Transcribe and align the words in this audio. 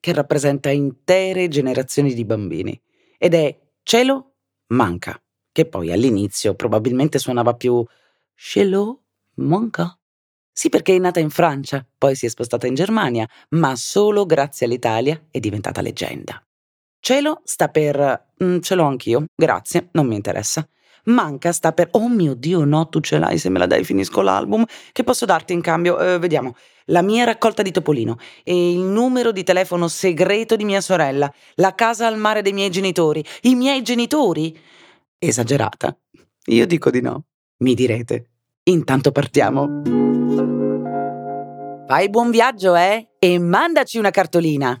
che 0.00 0.12
rappresenta 0.12 0.70
intere 0.70 1.48
generazioni 1.48 2.14
di 2.14 2.24
bambini. 2.24 2.80
Ed 3.18 3.34
è 3.34 3.56
cielo 3.82 4.34
manca, 4.68 5.22
che 5.52 5.66
poi 5.66 5.92
all'inizio 5.92 6.54
probabilmente 6.54 7.18
suonava 7.18 7.54
più 7.54 7.84
cielo 8.34 9.02
manca. 9.36 9.94
Sì, 10.52 10.68
perché 10.68 10.96
è 10.96 10.98
nata 10.98 11.20
in 11.20 11.30
Francia, 11.30 11.86
poi 11.96 12.14
si 12.14 12.26
è 12.26 12.28
spostata 12.28 12.66
in 12.66 12.74
Germania, 12.74 13.28
ma 13.50 13.76
solo 13.76 14.26
grazie 14.26 14.66
all'Italia 14.66 15.26
è 15.30 15.38
diventata 15.38 15.80
leggenda. 15.80 16.42
Cielo 16.98 17.40
sta 17.44 17.68
per 17.68 18.32
mm, 18.42 18.58
ce 18.58 18.74
l'ho 18.74 18.84
anch'io, 18.84 19.24
grazie, 19.34 19.88
non 19.92 20.06
mi 20.06 20.16
interessa. 20.16 20.68
Manca 21.04 21.52
sta 21.52 21.72
per 21.72 21.88
oh 21.92 22.08
mio 22.08 22.34
Dio, 22.34 22.64
no, 22.64 22.88
tu 22.88 23.00
ce 23.00 23.18
l'hai, 23.18 23.38
se 23.38 23.48
me 23.48 23.58
la 23.58 23.66
dai 23.66 23.84
finisco 23.84 24.20
l'album. 24.20 24.64
Che 24.92 25.04
posso 25.04 25.24
darti 25.24 25.52
in 25.52 25.60
cambio? 25.60 25.98
Eh, 25.98 26.18
vediamo. 26.18 26.54
La 26.86 27.02
mia 27.02 27.24
raccolta 27.24 27.62
di 27.62 27.70
Topolino 27.70 28.18
e 28.42 28.72
il 28.72 28.80
numero 28.80 29.30
di 29.32 29.44
telefono 29.44 29.86
segreto 29.88 30.56
di 30.56 30.64
mia 30.64 30.80
sorella, 30.80 31.32
la 31.54 31.74
casa 31.74 32.06
al 32.06 32.16
mare 32.18 32.42
dei 32.42 32.52
miei 32.52 32.70
genitori. 32.70 33.24
I 33.42 33.54
miei 33.54 33.82
genitori? 33.82 34.58
Esagerata. 35.18 35.96
Io 36.46 36.66
dico 36.66 36.90
di 36.90 37.00
no. 37.00 37.24
Mi 37.58 37.74
direte. 37.74 38.30
Intanto 38.64 39.12
partiamo. 39.12 39.82
Fai 41.86 42.08
buon 42.08 42.30
viaggio, 42.30 42.74
eh? 42.74 43.10
E 43.18 43.38
mandaci 43.38 43.98
una 43.98 44.10
cartolina. 44.10 44.80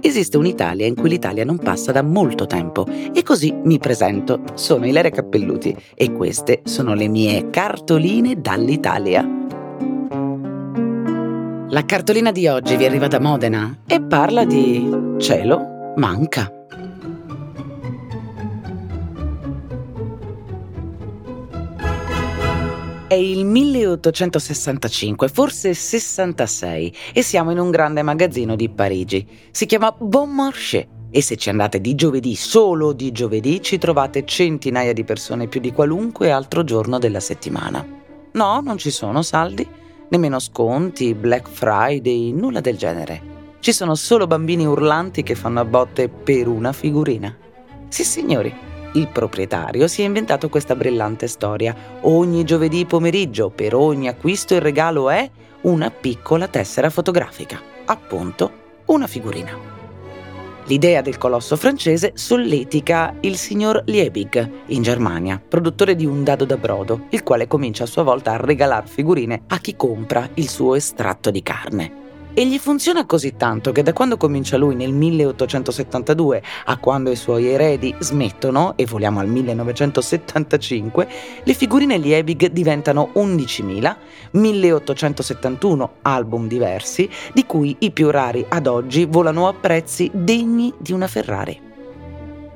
Esiste 0.00 0.36
un'Italia 0.36 0.86
in 0.86 0.94
cui 0.94 1.08
l'Italia 1.08 1.44
non 1.44 1.58
passa 1.58 1.92
da 1.92 2.02
molto 2.02 2.46
tempo 2.46 2.86
e 2.86 3.22
così 3.22 3.54
mi 3.64 3.78
presento. 3.78 4.42
Sono 4.54 4.86
Ilaria 4.86 5.10
Cappelluti 5.10 5.76
e 5.94 6.12
queste 6.12 6.62
sono 6.64 6.94
le 6.94 7.08
mie 7.08 7.50
cartoline 7.50 8.40
dall'Italia. 8.40 9.24
La 11.68 11.84
cartolina 11.84 12.32
di 12.32 12.48
oggi 12.48 12.76
vi 12.76 12.84
arriva 12.84 13.06
da 13.06 13.20
Modena 13.20 13.82
e 13.86 14.00
parla 14.02 14.44
di 14.44 15.16
cielo 15.18 15.92
manca. 15.96 16.59
È 23.10 23.14
il 23.14 23.44
1865, 23.44 25.26
forse 25.26 25.74
66, 25.74 26.94
e 27.12 27.22
siamo 27.22 27.50
in 27.50 27.58
un 27.58 27.72
grande 27.72 28.02
magazzino 28.02 28.54
di 28.54 28.68
Parigi. 28.68 29.26
Si 29.50 29.66
chiama 29.66 29.92
Bon 29.98 30.32
Marché. 30.32 30.86
E 31.10 31.20
se 31.20 31.34
ci 31.34 31.48
andate 31.48 31.80
di 31.80 31.96
giovedì, 31.96 32.36
solo 32.36 32.92
di 32.92 33.10
giovedì, 33.10 33.60
ci 33.62 33.78
trovate 33.78 34.24
centinaia 34.24 34.92
di 34.92 35.02
persone 35.02 35.48
più 35.48 35.58
di 35.58 35.72
qualunque 35.72 36.30
altro 36.30 36.62
giorno 36.62 37.00
della 37.00 37.18
settimana. 37.18 37.84
No, 38.30 38.60
non 38.60 38.78
ci 38.78 38.92
sono 38.92 39.22
saldi, 39.22 39.66
nemmeno 40.10 40.38
sconti, 40.38 41.12
Black 41.12 41.48
Friday, 41.48 42.30
nulla 42.30 42.60
del 42.60 42.76
genere. 42.76 43.22
Ci 43.58 43.72
sono 43.72 43.96
solo 43.96 44.28
bambini 44.28 44.66
urlanti 44.66 45.24
che 45.24 45.34
fanno 45.34 45.58
a 45.58 45.64
botte 45.64 46.08
per 46.08 46.46
una 46.46 46.72
figurina. 46.72 47.36
Sì, 47.88 48.04
signori, 48.04 48.54
il 48.92 49.08
proprietario 49.08 49.86
si 49.86 50.02
è 50.02 50.04
inventato 50.04 50.48
questa 50.48 50.74
brillante 50.74 51.26
storia. 51.26 51.74
Ogni 52.02 52.44
giovedì 52.44 52.84
pomeriggio, 52.86 53.50
per 53.50 53.74
ogni 53.74 54.08
acquisto, 54.08 54.54
il 54.54 54.60
regalo 54.60 55.10
è 55.10 55.28
una 55.62 55.90
piccola 55.90 56.48
tessera 56.48 56.90
fotografica. 56.90 57.60
Appunto, 57.84 58.50
una 58.86 59.06
figurina. 59.06 59.78
L'idea 60.66 61.00
del 61.00 61.18
colosso 61.18 61.56
francese 61.56 62.12
solletica 62.14 63.14
il 63.20 63.36
signor 63.36 63.82
Liebig 63.86 64.50
in 64.66 64.82
Germania, 64.82 65.40
produttore 65.46 65.96
di 65.96 66.06
un 66.06 66.22
dado 66.22 66.44
da 66.44 66.56
brodo, 66.56 67.06
il 67.10 67.22
quale 67.22 67.48
comincia 67.48 67.84
a 67.84 67.88
sua 67.88 68.04
volta 68.04 68.32
a 68.32 68.36
regalare 68.36 68.86
figurine 68.86 69.42
a 69.48 69.58
chi 69.58 69.74
compra 69.74 70.28
il 70.34 70.48
suo 70.48 70.76
estratto 70.76 71.30
di 71.30 71.42
carne. 71.42 72.09
E 72.32 72.46
gli 72.46 72.58
funziona 72.58 73.06
così 73.06 73.34
tanto 73.36 73.72
che 73.72 73.82
da 73.82 73.92
quando 73.92 74.16
comincia 74.16 74.56
lui 74.56 74.76
nel 74.76 74.92
1872 74.92 76.40
a 76.66 76.78
quando 76.78 77.10
i 77.10 77.16
suoi 77.16 77.48
eredi 77.48 77.92
smettono, 77.98 78.74
e 78.76 78.86
voliamo 78.86 79.18
al 79.18 79.26
1975, 79.26 81.08
le 81.42 81.54
figurine 81.54 81.98
Liebig 81.98 82.46
diventano 82.50 83.10
11.000, 83.14 83.96
1871 84.30 85.92
album 86.02 86.46
diversi, 86.46 87.10
di 87.34 87.44
cui 87.46 87.74
i 87.80 87.90
più 87.90 88.10
rari 88.10 88.46
ad 88.48 88.68
oggi 88.68 89.06
volano 89.06 89.48
a 89.48 89.52
prezzi 89.52 90.08
degni 90.14 90.72
di 90.78 90.92
una 90.92 91.08
Ferrari. 91.08 91.60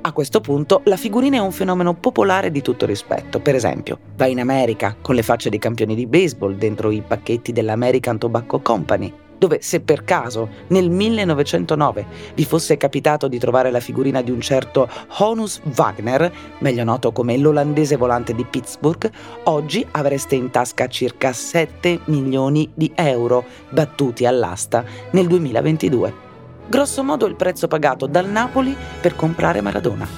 A 0.03 0.12
questo 0.12 0.41
punto 0.41 0.83
la 0.85 0.97
figurina 0.97 1.39
è 1.39 1.41
un 1.41 1.51
fenomeno 1.51 1.95
popolare 1.95 2.53
di 2.53 2.62
tutto 2.62 2.87
rispetto. 2.87 3.41
Per 3.41 3.55
esempio, 3.55 3.99
vai 4.17 4.33
in 4.33 4.41
America 4.41 4.95
con 5.01 5.15
le 5.15 5.23
facce 5.23 5.51
dei 5.51 5.59
campioni 5.59 5.95
di 5.95 6.06
baseball 6.06 6.55
dentro 6.56 6.91
i 6.91 7.03
pacchetti 7.05 7.53
dell'American 7.53 8.19
Tobacco 8.19 8.61
Company 8.61 9.24
dove 9.39 9.59
se 9.61 9.81
per 9.81 10.05
caso 10.05 10.49
nel 10.69 10.91
1909 10.91 12.06
vi 12.34 12.45
fosse 12.45 12.77
capitato 12.77 13.28
di 13.28 13.39
trovare 13.39 13.71
la 13.71 13.81
figurina 13.81 14.22
di 14.22 14.31
un 14.31 14.41
certo 14.41 14.89
Honus 15.19 15.61
Wagner, 15.77 16.33
meglio 16.59 16.84
noto 16.84 17.12
come 17.12 17.37
l'olandese 17.37 17.97
volante 17.97 18.34
di 18.34 18.44
Pittsburgh, 18.44 19.11
oggi 19.44 19.87
avreste 19.93 20.34
in 20.34 20.50
tasca 20.50 20.87
circa 20.89 21.33
7 21.33 22.00
milioni 22.06 22.71
di 22.75 22.91
euro 22.94 23.44
battuti 23.71 24.27
all'asta 24.27 24.84
nel 25.11 25.27
2022. 25.27 26.33
Grosso 26.67 27.05
modo 27.05 27.27
il 27.27 27.34
prezzo 27.34 27.69
pagato 27.69 28.06
dal 28.06 28.28
Napoli 28.28 28.75
per 29.00 29.15
comprare 29.15 29.61
Maradona. 29.61 30.09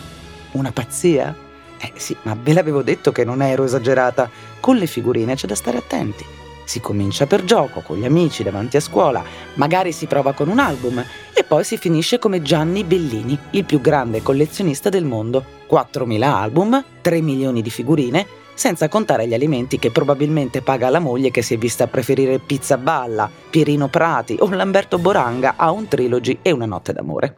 Una 0.52 0.70
pazzia? 0.70 1.34
Eh 1.78 1.92
sì, 1.96 2.16
ma 2.22 2.36
ve 2.40 2.52
l'avevo 2.52 2.82
detto 2.82 3.12
che 3.12 3.24
non 3.24 3.42
ero 3.42 3.64
esagerata. 3.64 4.30
Con 4.60 4.76
le 4.76 4.86
figurine 4.86 5.34
c'è 5.34 5.46
da 5.46 5.54
stare 5.54 5.78
attenti. 5.78 6.24
Si 6.66 6.80
comincia 6.80 7.26
per 7.26 7.44
gioco, 7.44 7.80
con 7.80 7.96
gli 7.96 8.04
amici, 8.04 8.42
davanti 8.42 8.76
a 8.76 8.80
scuola, 8.80 9.22
magari 9.54 9.92
si 9.92 10.06
prova 10.06 10.32
con 10.32 10.48
un 10.48 10.58
album 10.58 11.02
e 11.32 11.44
poi 11.44 11.62
si 11.62 11.76
finisce 11.76 12.18
come 12.18 12.42
Gianni 12.42 12.82
Bellini, 12.82 13.38
il 13.50 13.64
più 13.64 13.80
grande 13.80 14.20
collezionista 14.20 14.88
del 14.88 15.04
mondo. 15.04 15.44
4.000 15.70 16.22
album, 16.24 16.84
3 17.02 17.20
milioni 17.20 17.62
di 17.62 17.70
figurine, 17.70 18.26
senza 18.54 18.88
contare 18.88 19.28
gli 19.28 19.34
alimenti 19.34 19.78
che 19.78 19.92
probabilmente 19.92 20.60
paga 20.60 20.90
la 20.90 20.98
moglie 20.98 21.30
che 21.30 21.42
si 21.42 21.54
è 21.54 21.56
vista 21.56 21.86
preferire 21.86 22.40
Pizza 22.40 22.76
Balla, 22.76 23.30
Pierino 23.48 23.86
Prati 23.86 24.36
o 24.40 24.50
Lamberto 24.50 24.98
Boranga 24.98 25.54
a 25.56 25.70
un 25.70 25.86
trilogy 25.86 26.38
e 26.42 26.50
una 26.50 26.66
notte 26.66 26.92
d'amore. 26.92 27.36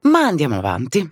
Ma 0.00 0.26
andiamo 0.26 0.56
avanti. 0.56 1.08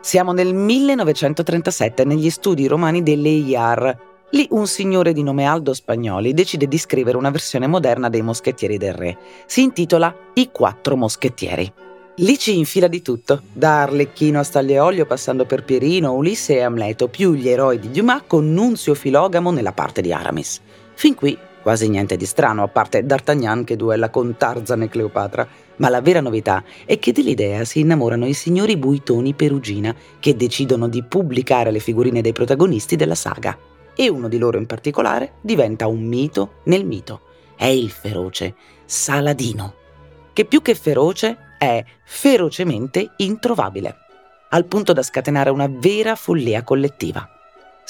Siamo 0.00 0.32
nel 0.32 0.52
1937 0.54 2.04
negli 2.04 2.28
studi 2.28 2.66
romani 2.66 3.02
dell'EIAR, 3.02 4.07
Lì 4.32 4.46
un 4.50 4.66
signore 4.66 5.14
di 5.14 5.22
nome 5.22 5.46
Aldo 5.46 5.72
Spagnoli 5.72 6.34
decide 6.34 6.68
di 6.68 6.76
scrivere 6.76 7.16
una 7.16 7.30
versione 7.30 7.66
moderna 7.66 8.10
dei 8.10 8.20
Moschettieri 8.20 8.76
del 8.76 8.92
Re. 8.92 9.16
Si 9.46 9.62
intitola 9.62 10.14
I 10.34 10.50
quattro 10.52 10.96
moschettieri. 10.96 11.72
Lì 12.16 12.36
ci 12.36 12.58
infila 12.58 12.88
di 12.88 13.00
tutto, 13.00 13.40
da 13.50 13.82
Arlecchino 13.82 14.38
a 14.38 14.42
Stagliaolio 14.42 15.06
passando 15.06 15.46
per 15.46 15.64
Pierino, 15.64 16.12
Ulisse 16.12 16.56
e 16.56 16.60
Amleto, 16.60 17.08
più 17.08 17.32
gli 17.32 17.48
eroi 17.48 17.78
di 17.78 17.90
Dumas 17.90 18.24
con 18.26 18.52
Nunzio 18.52 18.92
Filogamo 18.94 19.50
nella 19.50 19.72
parte 19.72 20.02
di 20.02 20.12
Aramis. 20.12 20.60
Fin 20.92 21.14
qui 21.14 21.38
quasi 21.62 21.88
niente 21.88 22.18
di 22.18 22.26
strano, 22.26 22.62
a 22.62 22.68
parte 22.68 23.06
D'Artagnan 23.06 23.64
che 23.64 23.76
duella 23.76 24.10
con 24.10 24.36
Tarzan 24.36 24.82
e 24.82 24.88
Cleopatra. 24.88 25.48
Ma 25.76 25.88
la 25.88 26.02
vera 26.02 26.20
novità 26.20 26.62
è 26.84 26.98
che 26.98 27.12
dell'idea 27.12 27.64
si 27.64 27.80
innamorano 27.80 28.26
i 28.26 28.34
signori 28.34 28.76
Buitoni 28.76 29.32
Perugina, 29.32 29.94
che 30.20 30.36
decidono 30.36 30.86
di 30.86 31.02
pubblicare 31.02 31.70
le 31.70 31.78
figurine 31.78 32.20
dei 32.20 32.32
protagonisti 32.32 32.94
della 32.94 33.14
saga 33.14 33.67
e 34.00 34.08
uno 34.08 34.28
di 34.28 34.38
loro 34.38 34.58
in 34.58 34.66
particolare 34.66 35.32
diventa 35.40 35.88
un 35.88 36.04
mito 36.04 36.60
nel 36.66 36.84
mito. 36.84 37.22
È 37.56 37.64
il 37.64 37.90
feroce 37.90 38.54
Saladino, 38.84 39.74
che 40.32 40.44
più 40.44 40.62
che 40.62 40.76
feroce 40.76 41.56
è 41.58 41.84
ferocemente 42.04 43.14
introvabile, 43.16 43.96
al 44.50 44.66
punto 44.66 44.92
da 44.92 45.02
scatenare 45.02 45.50
una 45.50 45.68
vera 45.68 46.14
follia 46.14 46.62
collettiva. 46.62 47.28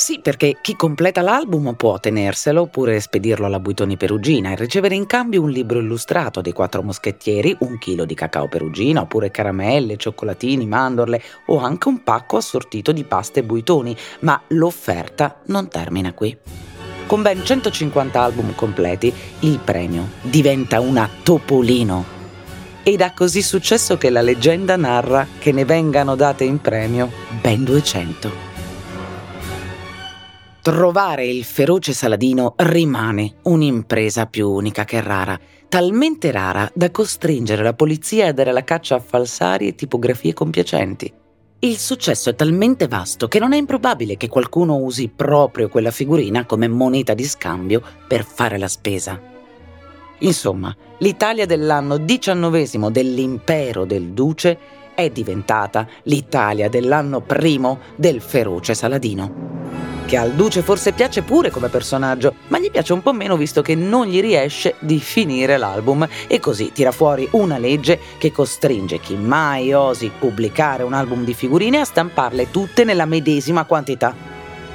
Sì, 0.01 0.21
perché 0.23 0.59
chi 0.63 0.77
completa 0.77 1.23
l'album 1.23 1.75
può 1.75 1.99
tenerselo 1.99 2.61
oppure 2.63 3.01
spedirlo 3.01 3.47
alla 3.47 3.59
Buitoni 3.59 3.97
Perugina 3.97 4.53
e 4.53 4.55
ricevere 4.55 4.95
in 4.95 5.07
cambio 5.07 5.43
un 5.43 5.51
libro 5.51 5.81
illustrato 5.81 6.41
dei 6.41 6.53
quattro 6.53 6.85
moschettieri, 6.85 7.57
un 7.63 7.79
chilo 7.79 8.05
di 8.05 8.15
cacao 8.15 8.47
perugina, 8.47 9.01
oppure 9.01 9.33
caramelle, 9.33 9.97
cioccolatini, 9.97 10.67
mandorle 10.67 11.21
o 11.47 11.59
anche 11.59 11.89
un 11.89 12.05
pacco 12.05 12.37
assortito 12.37 12.93
di 12.93 13.03
paste 13.03 13.43
Buitoni, 13.43 13.97
ma 14.21 14.41
l'offerta 14.51 15.41
non 15.47 15.69
termina 15.69 16.13
qui. 16.13 16.35
Con 17.09 17.21
ben 17.21 17.45
150 17.45 18.23
album 18.23 18.55
completi, 18.55 19.13
il 19.41 19.59
premio 19.59 20.11
diventa 20.23 20.79
una 20.79 21.11
Topolino. 21.25 22.05
Ed 22.85 23.01
ha 23.01 23.13
così 23.13 23.43
successo 23.43 23.99
che 23.99 24.11
la 24.11 24.23
leggenda 24.23 24.77
narra 24.77 25.27
che 25.41 25.51
ne 25.51 25.65
vengano 25.65 26.15
date 26.15 26.45
in 26.45 26.61
premio 26.61 27.11
ben 27.43 27.65
200 27.65 28.48
trovare 30.61 31.27
il 31.27 31.45
feroce 31.45 31.93
Saladino 31.93 32.55
rimane 32.57 33.35
un'impresa 33.43 34.27
più 34.27 34.51
unica 34.51 34.85
che 34.85 35.01
rara, 35.01 35.39
talmente 35.69 36.31
rara 36.31 36.71
da 36.75 36.91
costringere 36.91 37.63
la 37.63 37.75
polizia 37.75 38.27
a 38.27 38.33
dare 38.33 38.53
la 38.53 38.65
caccia 38.65 38.97
a 38.97 39.01
falsari 39.01 39.69
e 39.69 39.75
tipografie 39.75 40.33
compiacenti. 40.33 41.13
Il 41.61 41.77
successo 41.77 42.31
è 42.31 42.35
talmente 42.35 42.87
vasto 42.87 43.27
che 43.27 43.39
non 43.39 43.53
è 43.53 43.57
improbabile 43.57 44.17
che 44.17 44.29
qualcuno 44.29 44.77
usi 44.77 45.09
proprio 45.09 45.69
quella 45.69 45.91
figurina 45.91 46.45
come 46.45 46.69
moneta 46.69 47.15
di 47.15 47.25
scambio 47.25 47.83
per 48.07 48.25
fare 48.25 48.59
la 48.59 48.69
spesa. 48.69 49.21
Insomma, 50.21 50.75
l'Italia 50.99 51.47
dell'anno 51.47 51.97
diciannovesimo 51.97 52.91
dell'impero 52.91 53.85
del 53.85 54.11
duce 54.11 54.59
è 54.95 55.11
diventata 55.11 55.87
l'Italia 56.05 56.69
dell'anno 56.69 57.21
primo 57.21 57.79
del 57.97 58.21
feroce 58.21 58.75
Saladino 58.75 59.88
che 60.09 60.17
al 60.17 60.33
Duce 60.33 60.63
forse 60.63 60.93
piace 60.93 61.21
pure 61.21 61.51
come 61.51 61.69
personaggio, 61.69 62.37
ma 62.47 62.59
gli 62.59 62.71
piace 62.71 62.95
un 62.95 63.03
po' 63.03 63.13
meno 63.13 63.37
visto 63.37 63.61
che 63.61 63.75
non 63.75 64.07
gli 64.07 64.23
riesce 64.23 64.77
di 64.79 65.01
finire 65.01 65.59
l'album 65.59 66.09
e 66.27 66.41
così 66.41 66.73
tira 66.73 66.93
fuori 66.93 67.29
una 67.33 67.59
legge 67.59 68.01
che 68.17 68.33
costringe 68.33 69.01
chi 69.01 69.17
mai 69.17 69.75
osi 69.75 70.11
pubblicare 70.19 70.83
un 70.83 70.95
album 70.95 71.25
di 71.25 71.35
figurine 71.35 71.81
a 71.81 71.85
stamparle 71.85 72.51
tutte 72.51 72.85
nella 72.85 73.05
medesima 73.05 73.65
quantità. 73.65 74.15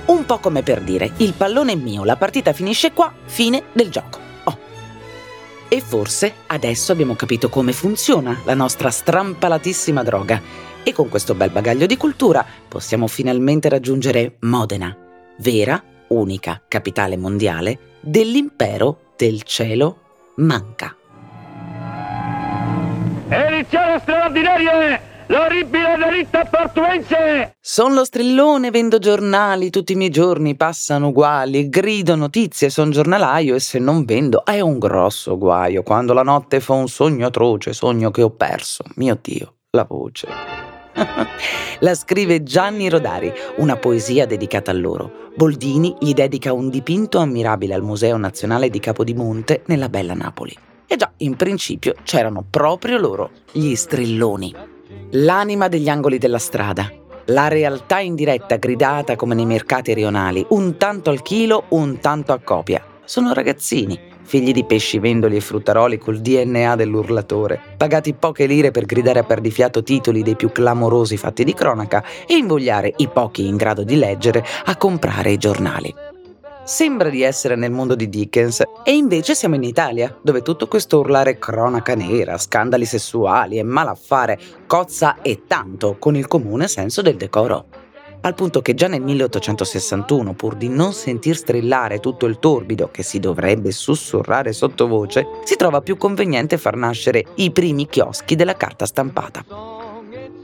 Un 0.06 0.24
po' 0.28 0.38
come 0.38 0.62
per 0.62 0.82
dire, 0.82 1.12
il 1.18 1.34
pallone 1.34 1.72
è 1.72 1.78
mio, 1.78 2.04
la 2.04 2.16
partita 2.16 2.54
finisce 2.54 2.92
qua, 2.92 3.12
fine 3.26 3.64
del 3.74 3.90
gioco. 3.90 4.20
Oh. 4.44 4.58
E 5.68 5.82
forse 5.82 6.32
adesso 6.46 6.92
abbiamo 6.92 7.16
capito 7.16 7.50
come 7.50 7.74
funziona 7.74 8.40
la 8.44 8.54
nostra 8.54 8.92
strampalatissima 8.92 10.04
droga. 10.04 10.40
E 10.84 10.94
con 10.94 11.10
questo 11.10 11.34
bel 11.34 11.50
bagaglio 11.50 11.88
di 11.88 11.98
cultura 11.98 12.46
possiamo 12.68 13.08
finalmente 13.08 13.68
raggiungere 13.68 14.36
Modena 14.42 15.03
vera, 15.38 15.82
unica 16.08 16.62
capitale 16.68 17.18
mondiale 17.18 17.80
dell'impero 18.02 19.14
del 19.16 19.44
cielo 19.44 19.98
manca. 20.36 20.96
Edizione 23.30 24.00
straordinaria! 24.00 25.12
L'orribile 25.28 25.96
delitto 25.98 26.40
portuense! 26.52 27.56
Son 27.60 27.94
lo 27.94 28.04
strillone, 28.04 28.70
vendo 28.72 29.00
giornali, 29.00 29.70
tutti 29.70 29.94
i 29.94 29.96
miei 29.96 30.10
giorni 30.10 30.56
passano 30.56 31.08
uguali, 31.08 31.70
grido 31.70 32.16
notizie, 32.16 32.70
son 32.70 32.92
giornalaio 32.92 33.56
e 33.56 33.60
se 33.60 33.80
non 33.80 34.04
vendo 34.04 34.44
è 34.46 34.60
un 34.60 34.78
grosso 34.78 35.38
guaio. 35.38 35.82
Quando 35.82 36.14
la 36.14 36.24
notte 36.24 36.60
fa 36.60 36.74
un 36.74 36.88
sogno 36.88 37.28
atroce, 37.28 37.74
sogno 37.74 38.12
che 38.12 38.22
ho 38.22 38.32
perso, 38.32 38.84
mio 38.96 39.18
Dio, 39.20 39.56
la 39.72 39.86
voce. 39.86 40.63
La 41.80 41.96
scrive 41.96 42.44
Gianni 42.44 42.90
Rodari, 42.90 43.32
una 43.58 43.76
poesia 43.76 44.26
dedicata 44.26 44.72
a 44.72 44.76
loro. 44.76 45.32
Boldini 45.36 45.96
gli 46.00 46.14
dedica 46.14 46.54
un 46.54 46.70
dipinto 46.70 47.20
ammirabile 47.20 47.74
al 47.74 47.82
Museo 47.82 48.18
Nazionale 48.18 48.70
di 48.70 48.80
Capodimonte 48.80 49.64
nella 49.66 49.90
bella 49.90 50.14
Napoli. 50.14 50.56
E 50.86 50.96
già, 50.96 51.12
in 51.18 51.36
principio 51.36 51.96
c'erano 52.04 52.46
proprio 52.48 52.98
loro, 52.98 53.32
gli 53.52 53.74
strilloni. 53.74 54.54
L'anima 55.12 55.68
degli 55.68 55.90
angoli 55.90 56.18
della 56.18 56.38
strada, 56.38 56.92
la 57.26 57.48
realtà 57.48 58.00
in 58.00 58.16
diretta 58.16 58.58
gridata 58.58 59.16
come 59.16 59.34
nei 59.34 59.46
mercati 59.46 59.94
rionali, 59.94 60.46
un 60.50 60.78
tanto 60.78 61.10
al 61.10 61.22
chilo, 61.22 61.66
un 61.70 62.00
tanto 62.00 62.34
a 62.34 62.40
copia. 62.40 62.84
Sono 63.06 63.34
ragazzini, 63.34 64.00
figli 64.24 64.52
di 64.52 64.66
pescivendoli 64.66 65.36
e 65.36 65.42
fruttaroli 65.42 65.98
col 65.98 66.20
DNA 66.20 66.76
dell'urlatore, 66.76 67.60
pagati 67.78 68.14
poche 68.14 68.46
lire 68.46 68.72
per 68.72 68.86
gridare 68.86 69.20
a 69.20 69.24
perdifiato 69.24 69.84
titoli 69.84 70.24
dei 70.24 70.36
più 70.36 70.52
clamorosi 70.52 71.18
fatti 71.18 71.44
di 71.44 71.54
cronaca 71.54 72.04
e 72.28 72.36
invogliare 72.36 72.94
i 72.98 73.08
pochi 73.08 73.48
in 73.48 73.56
grado 73.56 73.84
di 73.84 73.96
leggere 73.96 74.44
a 74.66 74.76
comprare 74.76 75.32
i 75.32 75.38
giornali. 75.38 75.94
Sembra 76.64 77.10
di 77.10 77.22
essere 77.22 77.56
nel 77.56 77.72
mondo 77.72 77.94
di 77.94 78.08
Dickens 78.08 78.64
e 78.84 78.96
invece 78.96 79.36
siamo 79.36 79.56
in 79.56 79.64
Italia, 79.64 80.18
dove 80.22 80.42
tutto 80.42 80.68
questo 80.68 81.00
urlare 81.00 81.38
cronaca 81.38 81.94
nera, 81.94 82.38
scandali 82.38 82.86
sessuali 82.86 83.58
e 83.58 83.64
malaffare 83.64 84.40
cozza 84.66 85.22
e 85.22 85.42
tanto 85.46 85.98
con 86.00 86.16
il 86.16 86.28
comune 86.28 86.70
senso 86.70 87.02
del 87.02 87.18
decoro 87.18 87.83
al 88.26 88.36
punto 88.36 88.62
che 88.62 88.74
già 88.74 88.88
nel 88.88 89.02
1861, 89.02 90.34
pur 90.34 90.56
di 90.56 90.70
non 90.70 90.94
sentir 90.94 91.36
strillare 91.36 92.00
tutto 92.00 92.26
il 92.26 92.40
torbido 92.40 92.90
che 92.90 93.04
si 93.04 93.20
dovrebbe 93.20 93.72
sussurrare 93.72 94.54
sottovoce, 94.54 95.28
si 95.44 95.56
trova 95.56 95.82
più 95.82 95.98
conveniente 95.98 96.58
far 96.58 96.76
nascere 96.76 97.26
i 97.36 97.52
primi 97.52 97.88
chioschi 97.88 98.36
della 98.36 98.56
carta 98.56 98.86
stampata. 98.86 99.44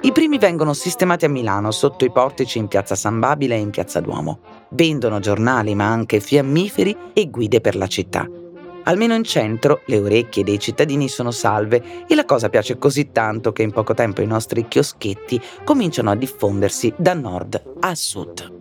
I 0.02 0.12
primi 0.12 0.38
vengono 0.38 0.74
sistemati 0.74 1.26
a 1.26 1.30
Milano, 1.30 1.72
sotto 1.72 2.06
i 2.06 2.12
portici 2.12 2.58
in 2.58 2.68
piazza 2.68 2.96
San 2.96 3.20
Babile 3.20 3.56
e 3.56 3.60
in 3.60 3.70
piazza 3.70 4.00
Duomo. 4.00 4.40
Vendono 4.70 5.20
giornali 5.20 5.76
ma 5.76 5.86
anche 5.86 6.20
fiammiferi 6.20 6.96
e 7.14 7.30
guide 7.30 7.60
per 7.60 7.76
la 7.76 7.88
città 7.88 8.39
Almeno 8.90 9.14
in 9.14 9.24
centro 9.24 9.82
le 9.86 10.00
orecchie 10.00 10.44
dei 10.44 10.58
cittadini 10.58 11.08
sono 11.10 11.30
salve 11.30 12.08
e 12.08 12.16
la 12.16 12.26
cosa 12.26 12.50
piace 12.50 12.80
così 12.80 13.12
tanto 13.12 13.52
che 13.52 13.62
in 13.62 13.72
poco 13.72 13.94
tempo 13.94 14.22
i 14.22 14.26
nostri 14.26 14.68
chioschetti 14.68 15.40
cominciano 15.64 16.10
a 16.10 16.16
diffondersi 16.16 16.92
da 16.98 17.14
nord 17.14 17.62
a 17.82 17.94
sud. 17.94 18.58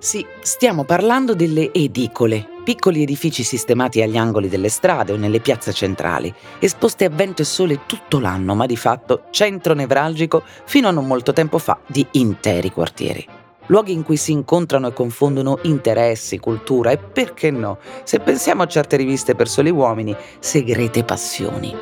Sì, 0.00 0.26
stiamo 0.40 0.82
parlando 0.82 1.36
delle 1.36 1.72
edicole, 1.72 2.44
piccoli 2.64 3.02
edifici 3.02 3.44
sistemati 3.44 4.02
agli 4.02 4.16
angoli 4.16 4.48
delle 4.48 4.68
strade 4.68 5.12
o 5.12 5.16
nelle 5.16 5.38
piazze 5.38 5.72
centrali, 5.72 6.34
esposti 6.58 7.04
a 7.04 7.10
vento 7.10 7.42
e 7.42 7.44
sole 7.44 7.82
tutto 7.86 8.18
l'anno, 8.18 8.56
ma 8.56 8.66
di 8.66 8.76
fatto 8.76 9.26
centro 9.30 9.72
nevralgico 9.72 10.42
fino 10.64 10.88
a 10.88 10.90
non 10.90 11.06
molto 11.06 11.32
tempo 11.32 11.58
fa 11.58 11.78
di 11.86 12.04
interi 12.10 12.72
quartieri 12.72 13.42
luoghi 13.66 13.92
in 13.92 14.02
cui 14.02 14.16
si 14.16 14.32
incontrano 14.32 14.88
e 14.88 14.92
confondono 14.92 15.58
interessi, 15.62 16.38
cultura 16.38 16.90
e 16.90 16.98
perché 16.98 17.50
no, 17.50 17.78
se 18.04 18.20
pensiamo 18.20 18.62
a 18.62 18.66
certe 18.66 18.96
riviste 18.96 19.34
per 19.34 19.48
soli 19.48 19.70
uomini, 19.70 20.14
segrete 20.38 21.04
passioni. 21.04 21.74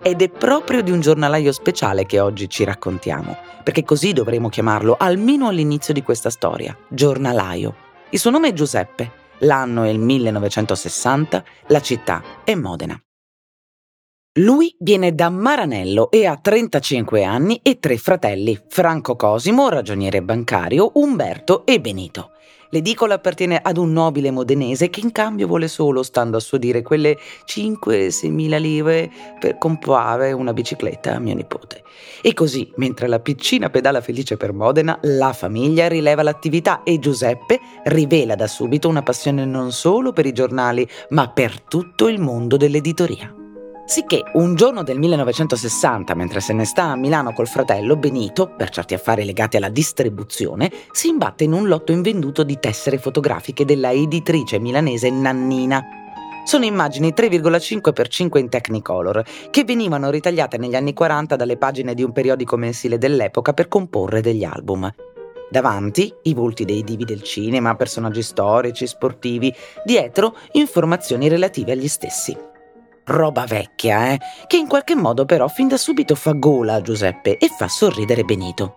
Ed 0.00 0.22
è 0.22 0.28
proprio 0.28 0.82
di 0.82 0.90
un 0.90 1.00
giornalaio 1.00 1.52
speciale 1.52 2.06
che 2.06 2.20
oggi 2.20 2.48
ci 2.48 2.64
raccontiamo, 2.64 3.36
perché 3.62 3.84
così 3.84 4.12
dovremo 4.12 4.48
chiamarlo 4.48 4.96
almeno 4.98 5.48
all'inizio 5.48 5.92
di 5.92 6.02
questa 6.02 6.30
storia, 6.30 6.76
giornalaio. 6.88 7.74
Il 8.10 8.18
suo 8.18 8.30
nome 8.30 8.48
è 8.48 8.52
Giuseppe, 8.52 9.10
l'anno 9.38 9.82
è 9.82 9.88
il 9.88 9.98
1960, 9.98 11.44
la 11.66 11.80
città 11.80 12.22
è 12.44 12.54
Modena. 12.54 13.00
Lui 14.38 14.72
viene 14.78 15.16
da 15.16 15.30
Maranello 15.30 16.12
e 16.12 16.24
ha 16.24 16.36
35 16.36 17.24
anni 17.24 17.58
e 17.60 17.80
tre 17.80 17.96
fratelli, 17.96 18.56
Franco 18.68 19.16
Cosimo, 19.16 19.68
ragioniere 19.68 20.22
bancario, 20.22 20.92
Umberto 20.94 21.66
e 21.66 21.80
Benito. 21.80 22.30
L'edicola 22.70 23.14
appartiene 23.14 23.58
ad 23.60 23.78
un 23.78 23.90
nobile 23.90 24.30
modenese 24.30 24.90
che 24.90 25.00
in 25.00 25.10
cambio 25.10 25.48
vuole 25.48 25.66
solo, 25.66 26.04
stando 26.04 26.36
a 26.36 26.40
suo 26.40 26.56
dire, 26.56 26.82
quelle 26.82 27.16
5-6 27.46 28.30
mila 28.30 28.58
lire 28.58 29.10
per 29.40 29.58
comprare 29.58 30.30
una 30.30 30.52
bicicletta 30.52 31.16
a 31.16 31.18
mio 31.18 31.34
nipote. 31.34 31.82
E 32.22 32.32
così, 32.32 32.70
mentre 32.76 33.08
la 33.08 33.18
piccina 33.18 33.70
pedala 33.70 34.00
felice 34.00 34.36
per 34.36 34.52
Modena, 34.52 35.00
la 35.02 35.32
famiglia 35.32 35.88
rileva 35.88 36.22
l'attività 36.22 36.84
e 36.84 37.00
Giuseppe 37.00 37.58
rivela 37.84 38.36
da 38.36 38.46
subito 38.46 38.88
una 38.88 39.02
passione 39.02 39.44
non 39.44 39.72
solo 39.72 40.12
per 40.12 40.26
i 40.26 40.32
giornali, 40.32 40.88
ma 41.08 41.28
per 41.28 41.60
tutto 41.62 42.06
il 42.06 42.20
mondo 42.20 42.56
dell'editoria. 42.56 43.32
Sicché 43.88 44.22
un 44.34 44.54
giorno 44.54 44.82
del 44.82 44.98
1960, 44.98 46.14
mentre 46.14 46.40
se 46.40 46.52
ne 46.52 46.66
sta 46.66 46.90
a 46.90 46.94
Milano 46.94 47.32
col 47.32 47.48
fratello, 47.48 47.96
Benito, 47.96 48.46
per 48.46 48.68
certi 48.68 48.92
affari 48.92 49.24
legati 49.24 49.56
alla 49.56 49.70
distribuzione, 49.70 50.70
si 50.92 51.08
imbatte 51.08 51.44
in 51.44 51.54
un 51.54 51.66
lotto 51.68 51.90
invenduto 51.92 52.42
di 52.42 52.58
tessere 52.60 52.98
fotografiche 52.98 53.64
della 53.64 53.90
editrice 53.90 54.58
milanese 54.58 55.08
Nannina. 55.08 55.82
Sono 56.44 56.66
immagini 56.66 57.14
3,5x5 57.16 58.36
in 58.36 58.50
Technicolor, 58.50 59.24
che 59.48 59.64
venivano 59.64 60.10
ritagliate 60.10 60.58
negli 60.58 60.74
anni 60.74 60.92
40 60.92 61.36
dalle 61.36 61.56
pagine 61.56 61.94
di 61.94 62.02
un 62.02 62.12
periodico 62.12 62.58
mensile 62.58 62.98
dell'epoca 62.98 63.54
per 63.54 63.68
comporre 63.68 64.20
degli 64.20 64.44
album. 64.44 64.92
Davanti 65.48 66.14
i 66.24 66.34
volti 66.34 66.66
dei 66.66 66.84
divi 66.84 67.06
del 67.06 67.22
cinema, 67.22 67.74
personaggi 67.74 68.20
storici, 68.20 68.86
sportivi, 68.86 69.50
dietro 69.82 70.36
informazioni 70.52 71.26
relative 71.28 71.72
agli 71.72 71.88
stessi 71.88 72.36
roba 73.08 73.44
vecchia, 73.46 74.12
eh, 74.12 74.18
che 74.46 74.56
in 74.56 74.68
qualche 74.68 74.94
modo 74.94 75.24
però 75.24 75.48
fin 75.48 75.68
da 75.68 75.76
subito 75.76 76.14
fa 76.14 76.32
gola 76.32 76.74
a 76.74 76.82
Giuseppe 76.82 77.38
e 77.38 77.48
fa 77.48 77.68
sorridere 77.68 78.22
Benito. 78.22 78.74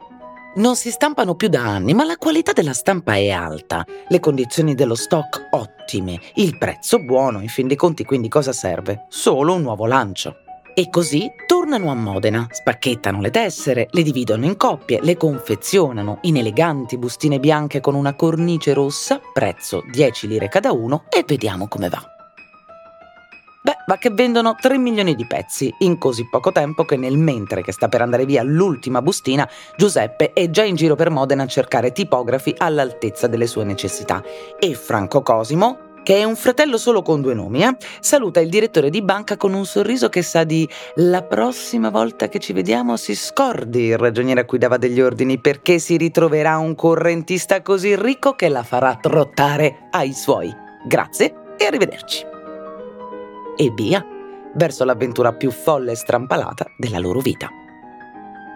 Non 0.53 0.75
si 0.75 0.91
stampano 0.91 1.35
più 1.35 1.47
da 1.47 1.61
anni, 1.63 1.93
ma 1.93 2.03
la 2.03 2.17
qualità 2.17 2.51
della 2.51 2.73
stampa 2.73 3.15
è 3.15 3.29
alta, 3.29 3.85
le 4.07 4.19
condizioni 4.19 4.75
dello 4.75 4.95
stock 4.95 5.47
ottime, 5.51 6.19
il 6.35 6.57
prezzo 6.57 6.99
buono, 6.99 7.41
in 7.41 7.47
fin 7.47 7.67
dei 7.67 7.77
conti 7.77 8.03
quindi 8.03 8.27
cosa 8.27 8.51
serve? 8.51 9.05
Solo 9.07 9.53
un 9.53 9.61
nuovo 9.61 9.85
lancio. 9.85 10.37
E 10.73 10.89
così 10.89 11.29
tornano 11.47 11.91
a 11.91 11.95
Modena, 11.95 12.47
spacchettano 12.49 13.19
le 13.19 13.29
tessere, 13.29 13.87
le 13.91 14.03
dividono 14.03 14.45
in 14.45 14.55
coppie, 14.57 14.99
le 15.01 15.17
confezionano 15.17 16.19
in 16.21 16.37
eleganti 16.37 16.97
bustine 16.97 17.39
bianche 17.39 17.81
con 17.81 17.95
una 17.95 18.15
cornice 18.15 18.73
rossa, 18.73 19.19
prezzo 19.33 19.83
10 19.89 20.27
lire 20.27 20.47
cada 20.47 20.71
uno 20.71 21.03
e 21.09 21.23
vediamo 21.25 21.67
come 21.67 21.89
va. 21.89 22.20
Beh, 23.63 23.77
va 23.85 23.97
che 23.97 24.09
vendono 24.09 24.55
3 24.59 24.79
milioni 24.79 25.13
di 25.13 25.27
pezzi 25.27 25.71
in 25.79 25.99
così 25.99 26.27
poco 26.27 26.51
tempo 26.51 26.83
che 26.83 26.97
nel 26.97 27.17
mentre 27.17 27.61
che 27.61 27.71
sta 27.71 27.87
per 27.89 28.01
andare 28.01 28.25
via 28.25 28.41
l'ultima 28.41 29.03
bustina, 29.03 29.47
Giuseppe 29.77 30.33
è 30.33 30.49
già 30.49 30.63
in 30.63 30.75
giro 30.75 30.95
per 30.95 31.11
Modena 31.11 31.43
a 31.43 31.47
cercare 31.47 31.91
tipografi 31.91 32.55
all'altezza 32.57 33.27
delle 33.27 33.45
sue 33.45 33.63
necessità 33.63 34.23
e 34.57 34.73
Franco 34.73 35.21
Cosimo, 35.21 35.89
che 36.01 36.17
è 36.17 36.23
un 36.23 36.35
fratello 36.35 36.79
solo 36.79 37.03
con 37.03 37.21
due 37.21 37.35
nomi, 37.35 37.63
eh? 37.63 37.77
saluta 37.99 38.39
il 38.39 38.49
direttore 38.49 38.89
di 38.89 39.03
banca 39.03 39.37
con 39.37 39.53
un 39.53 39.67
sorriso 39.67 40.09
che 40.09 40.23
sa 40.23 40.43
di 40.43 40.67
la 40.95 41.21
prossima 41.21 41.91
volta 41.91 42.29
che 42.29 42.39
ci 42.39 42.53
vediamo 42.53 42.97
si 42.97 43.13
scordi 43.13 43.83
il 43.83 43.97
ragioniere 43.99 44.41
a 44.41 44.45
cui 44.45 44.57
dava 44.57 44.77
degli 44.77 44.99
ordini 44.99 45.39
perché 45.39 45.77
si 45.77 45.97
ritroverà 45.97 46.57
un 46.57 46.73
correntista 46.73 47.61
così 47.61 47.95
ricco 47.95 48.33
che 48.33 48.49
la 48.49 48.63
farà 48.63 48.97
trottare 48.99 49.87
ai 49.91 50.13
suoi. 50.13 50.51
Grazie 50.87 51.35
e 51.57 51.65
arrivederci. 51.65 52.30
E 53.61 53.69
via, 53.69 54.03
verso 54.55 54.83
l'avventura 54.83 55.33
più 55.33 55.51
folle 55.51 55.91
e 55.91 55.95
strampalata 55.95 56.65
della 56.79 56.97
loro 56.97 57.19
vita. 57.19 57.47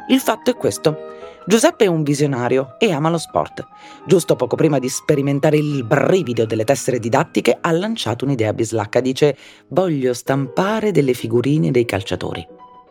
Il 0.08 0.20
fatto 0.20 0.50
è 0.50 0.56
questo. 0.56 0.98
Giuseppe 1.46 1.86
è 1.86 1.88
un 1.88 2.02
visionario 2.02 2.74
e 2.80 2.92
ama 2.92 3.12
lo 3.12 3.20
sport. 3.20 3.64
Giusto 4.08 4.36
poco 4.36 4.56
prima 4.56 4.80
di 4.80 4.90
sperimentare 4.90 5.58
il 5.58 5.84
brivido 5.84 6.48
delle 6.48 6.64
tessere 6.64 6.98
didattiche 6.98 7.56
ha 7.62 7.72
lanciato 7.72 8.26
un'idea 8.26 8.52
bislacca. 8.52 9.00
Dice 9.00 9.38
voglio 9.68 10.12
stampare 10.16 10.90
delle 10.90 11.14
figurine 11.14 11.70
dei 11.70 11.86
calciatori. 11.86 12.44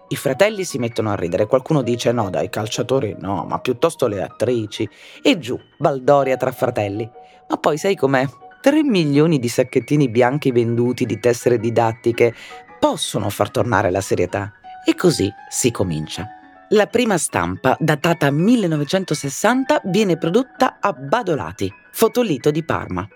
I 0.07 0.15
fratelli 0.15 0.63
si 0.63 0.79
mettono 0.79 1.11
a 1.11 1.17
ridere, 1.17 1.49
qualcuno 1.49 1.83
dice 1.83 2.13
no 2.13 2.31
dai 2.31 2.49
calciatori 2.49 3.17
no, 3.19 3.45
ma 3.45 3.59
piuttosto 3.59 4.07
le 4.07 4.23
attrici. 4.23 4.89
E 5.21 5.37
giù, 5.41 5.59
baldoria 5.79 6.37
tra 6.37 6.53
fratelli. 6.53 7.11
Ma 7.49 7.57
poi 7.57 7.77
sai 7.77 7.97
com'è? 7.97 8.25
3 8.65 8.83
milioni 8.83 9.39
di 9.39 9.49
sacchettini 9.49 10.09
bianchi 10.09 10.51
venduti 10.51 11.05
di 11.05 11.21
tessere 11.21 11.59
didattiche 11.59 12.35
possono 12.81 13.29
far 13.29 13.51
tornare 13.51 13.91
la 13.91 14.01
serietà. 14.01 14.55
E 14.87 14.95
così 14.95 15.31
si 15.51 15.71
comincia. 15.71 16.27
La 16.71 16.87
prima 16.87 17.19
stampa, 17.19 17.77
datata 17.79 18.31
1960, 18.31 19.83
viene 19.85 20.17
prodotta 20.17 20.79
a 20.81 20.95
Badolati, 20.95 21.71
fotolito 21.93 22.51
di 22.51 22.65
Parma. 22.65 23.07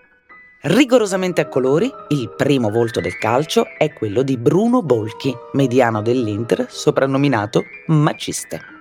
Rigorosamente 0.65 1.41
a 1.41 1.49
colori, 1.49 1.91
il 2.09 2.35
primo 2.37 2.69
volto 2.69 3.01
del 3.01 3.17
calcio 3.17 3.69
è 3.79 3.91
quello 3.95 4.21
di 4.21 4.37
Bruno 4.37 4.83
Bolchi, 4.83 5.35
mediano 5.55 6.03
dell'Inter, 6.03 6.67
soprannominato 6.69 7.63
Maciste. 7.87 8.78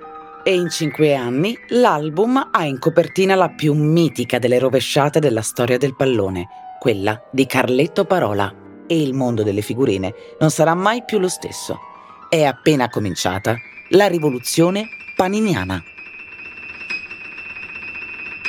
E 0.48 0.56
in 0.56 0.70
cinque 0.70 1.14
anni 1.14 1.60
l'album 1.72 2.52
ha 2.54 2.64
in 2.64 2.80
copertina 2.80 3.36
la 3.36 3.50
più 3.50 3.74
mitica 3.74 4.40
delle 4.40 4.60
rovesciate 4.60 5.20
della 5.20 5.42
storia 5.42 5.78
del 5.78 5.94
pallone, 5.94 6.48
quella 6.80 7.22
di 7.34 7.46
Carletto 7.46 8.06
Parola. 8.06 8.56
E 8.88 9.02
il 9.02 9.14
mondo 9.14 9.44
delle 9.44 9.60
figurine 9.60 10.14
non 10.40 10.50
sarà 10.50 10.74
mai 10.74 11.04
più 11.04 11.20
lo 11.20 11.28
stesso. 11.28 11.78
È 12.30 12.46
appena 12.46 12.88
cominciata 12.88 13.58
la 13.90 14.08
rivoluzione 14.08 14.88
paniniana. 15.18 15.84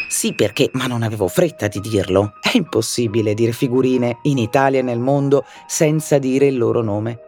Sì, 0.07 0.35
perché, 0.35 0.71
ma 0.75 0.87
non 0.87 1.03
avevo 1.03 1.27
fretta 1.27 1.67
di 1.67 1.81
dirlo. 1.81 2.35
È 2.41 2.57
impossibile 2.57 3.35
dire 3.35 3.51
figurine 3.51 4.19
in 4.23 4.39
Italia 4.39 4.79
e 4.79 4.85
nel 4.85 5.01
mondo 5.01 5.45
senza 5.67 6.19
dire 6.19 6.47
il 6.47 6.59
loro 6.59 6.81
nome. 6.81 7.28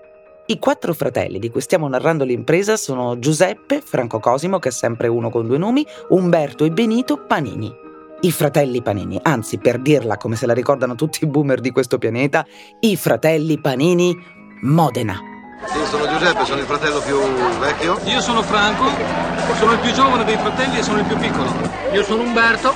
I 0.50 0.59
quattro 0.59 0.95
fratelli 0.95 1.38
di 1.38 1.49
cui 1.49 1.61
stiamo 1.61 1.87
narrando 1.87 2.25
l'impresa 2.25 2.76
sono 2.76 3.21
Giuseppe, 3.21 3.80
Franco 3.80 4.19
Cosimo, 4.19 4.59
che 4.59 4.71
è 4.71 4.73
sempre 4.73 5.07
uno 5.07 5.30
con 5.30 5.47
due 5.47 5.59
nomi, 5.59 5.87
Umberto 6.09 6.64
e 6.64 6.73
Benito 6.73 7.25
Panini. 7.25 7.73
I 8.23 8.33
fratelli 8.33 8.83
Panini, 8.83 9.16
anzi 9.23 9.59
per 9.59 9.78
dirla 9.78 10.16
come 10.16 10.35
se 10.35 10.47
la 10.47 10.52
ricordano 10.52 10.97
tutti 10.97 11.23
i 11.23 11.28
boomer 11.28 11.61
di 11.61 11.71
questo 11.71 11.99
pianeta, 11.99 12.45
i 12.80 12.97
fratelli 12.97 13.61
Panini 13.61 14.12
Modena. 14.62 15.21
Sì, 15.69 15.85
sono 15.85 16.09
Giuseppe, 16.09 16.45
sono 16.45 16.61
il 16.61 16.66
fratello 16.66 16.99
più 16.99 17.16
vecchio. 17.61 18.00
Io 18.07 18.21
sono 18.21 18.42
Franco, 18.42 18.87
sono 19.57 19.75
il 19.75 19.78
più 19.78 19.92
giovane 19.92 20.25
dei 20.25 20.37
fratelli 20.37 20.78
e 20.78 20.83
sono 20.83 20.99
il 20.99 21.04
più 21.04 21.16
piccolo. 21.16 21.49
Io 21.92 22.02
sono 22.02 22.23
Umberto, 22.25 22.75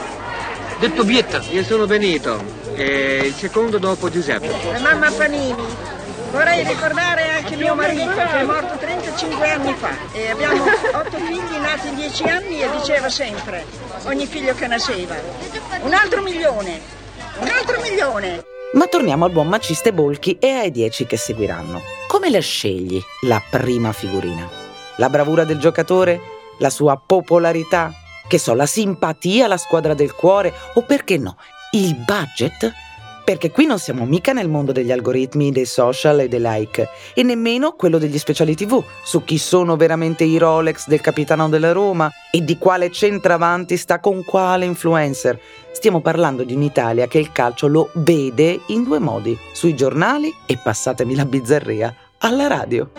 detto 0.78 1.02
Bietta. 1.02 1.42
Io 1.50 1.64
sono 1.64 1.86
Benito, 1.86 2.40
il 2.76 3.34
secondo 3.34 3.78
dopo 3.78 4.08
Giuseppe. 4.10 4.48
La 4.74 4.78
mamma 4.78 5.10
Panini. 5.10 6.02
Vorrei 6.34 6.64
ricordare 6.64 7.28
anche 7.28 7.54
mio 7.54 7.76
marito 7.76 8.12
che 8.12 8.40
è 8.40 8.42
morto 8.42 8.76
35 8.76 9.50
anni 9.50 9.72
fa 9.72 9.90
e 10.10 10.30
abbiamo 10.30 10.64
otto 10.64 11.16
figli 11.16 11.56
nati 11.60 11.86
in 11.86 11.94
10 11.94 12.24
anni 12.24 12.60
e 12.60 12.70
diceva 12.72 13.08
sempre, 13.08 13.64
ogni 14.06 14.26
figlio 14.26 14.52
che 14.52 14.66
nasceva, 14.66 15.14
un 15.82 15.92
altro 15.92 16.22
milione, 16.22 16.80
un 17.38 17.46
altro 17.46 17.80
milione. 17.80 18.44
Ma 18.72 18.88
torniamo 18.88 19.26
al 19.26 19.30
buon 19.30 19.46
Maciste 19.46 19.92
Bolchi 19.92 20.36
e 20.40 20.50
ai 20.50 20.72
dieci 20.72 21.06
che 21.06 21.16
seguiranno. 21.16 21.80
Come 22.08 22.28
la 22.30 22.40
scegli 22.40 23.00
la 23.20 23.40
prima 23.48 23.92
figurina? 23.92 24.48
La 24.96 25.08
bravura 25.08 25.44
del 25.44 25.60
giocatore? 25.60 26.20
La 26.58 26.70
sua 26.70 26.96
popolarità? 26.96 27.92
Che 28.26 28.38
so, 28.38 28.54
la 28.54 28.66
simpatia, 28.66 29.46
la 29.46 29.56
squadra 29.56 29.94
del 29.94 30.16
cuore? 30.16 30.52
O 30.74 30.82
perché 30.82 31.16
no, 31.16 31.36
il 31.70 31.94
budget? 31.94 32.72
Perché 33.24 33.50
qui 33.50 33.64
non 33.64 33.78
siamo 33.78 34.04
mica 34.04 34.34
nel 34.34 34.50
mondo 34.50 34.70
degli 34.70 34.92
algoritmi, 34.92 35.50
dei 35.50 35.64
social 35.64 36.20
e 36.20 36.28
dei 36.28 36.42
like, 36.42 36.88
e 37.14 37.22
nemmeno 37.22 37.72
quello 37.72 37.96
degli 37.96 38.18
speciali 38.18 38.54
TV, 38.54 38.84
su 39.02 39.24
chi 39.24 39.38
sono 39.38 39.76
veramente 39.76 40.24
i 40.24 40.36
Rolex 40.36 40.86
del 40.88 41.00
capitano 41.00 41.48
della 41.48 41.72
Roma 41.72 42.10
e 42.30 42.44
di 42.44 42.58
quale 42.58 42.90
centravanti 42.90 43.78
sta 43.78 43.98
con 43.98 44.22
quale 44.24 44.66
influencer. 44.66 45.40
Stiamo 45.72 46.02
parlando 46.02 46.44
di 46.44 46.52
un'Italia 46.52 47.06
che 47.06 47.18
il 47.18 47.32
calcio 47.32 47.66
lo 47.66 47.88
vede 47.94 48.60
in 48.66 48.84
due 48.84 48.98
modi, 48.98 49.38
sui 49.54 49.74
giornali 49.74 50.30
e, 50.44 50.58
passatemi 50.62 51.14
la 51.14 51.24
bizzarria, 51.24 51.94
alla 52.18 52.46
radio. 52.46 52.90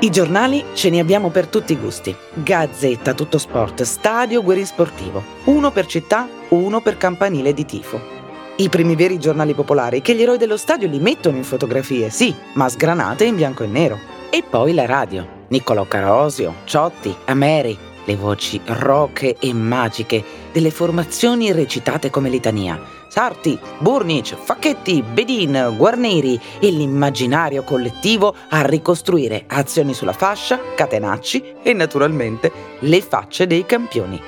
I 0.00 0.10
giornali 0.10 0.64
ce 0.74 0.90
ne 0.90 0.98
abbiamo 0.98 1.30
per 1.30 1.46
tutti 1.46 1.74
i 1.74 1.78
gusti. 1.78 2.14
Gazzetta, 2.34 3.14
tutto 3.14 3.38
sport, 3.38 3.82
stadio, 3.82 4.42
guerin 4.42 4.66
sportivo. 4.66 5.22
Uno 5.44 5.70
per 5.70 5.86
città, 5.86 6.28
uno 6.48 6.80
per 6.80 6.96
campanile 6.96 7.52
di 7.52 7.64
tifo. 7.64 8.17
I 8.60 8.68
primi 8.70 8.96
veri 8.96 9.20
giornali 9.20 9.54
popolari 9.54 10.02
che 10.02 10.16
gli 10.16 10.22
eroi 10.22 10.36
dello 10.36 10.56
stadio 10.56 10.88
li 10.88 10.98
mettono 10.98 11.36
in 11.36 11.44
fotografie, 11.44 12.10
sì, 12.10 12.34
ma 12.54 12.68
sgranate 12.68 13.24
in 13.24 13.36
bianco 13.36 13.62
e 13.62 13.68
nero. 13.68 13.96
E 14.30 14.42
poi 14.42 14.74
la 14.74 14.84
radio. 14.84 15.44
Niccolò 15.46 15.86
Carosio, 15.86 16.54
Ciotti, 16.64 17.14
Ameri, 17.26 17.78
le 18.04 18.16
voci 18.16 18.60
roche 18.64 19.36
e 19.38 19.52
magiche 19.52 20.24
delle 20.50 20.72
formazioni 20.72 21.52
recitate 21.52 22.10
come 22.10 22.30
litania. 22.30 22.80
Sarti, 23.06 23.56
Burnic, 23.78 24.34
Facchetti, 24.34 25.02
Bedin, 25.02 25.74
Guarneri 25.76 26.40
e 26.58 26.70
l'immaginario 26.70 27.62
collettivo 27.62 28.34
a 28.48 28.62
ricostruire 28.62 29.44
azioni 29.46 29.94
sulla 29.94 30.12
fascia, 30.12 30.58
catenacci 30.74 31.54
e 31.62 31.72
naturalmente 31.74 32.50
le 32.80 33.00
facce 33.02 33.46
dei 33.46 33.64
campioni. 33.64 34.20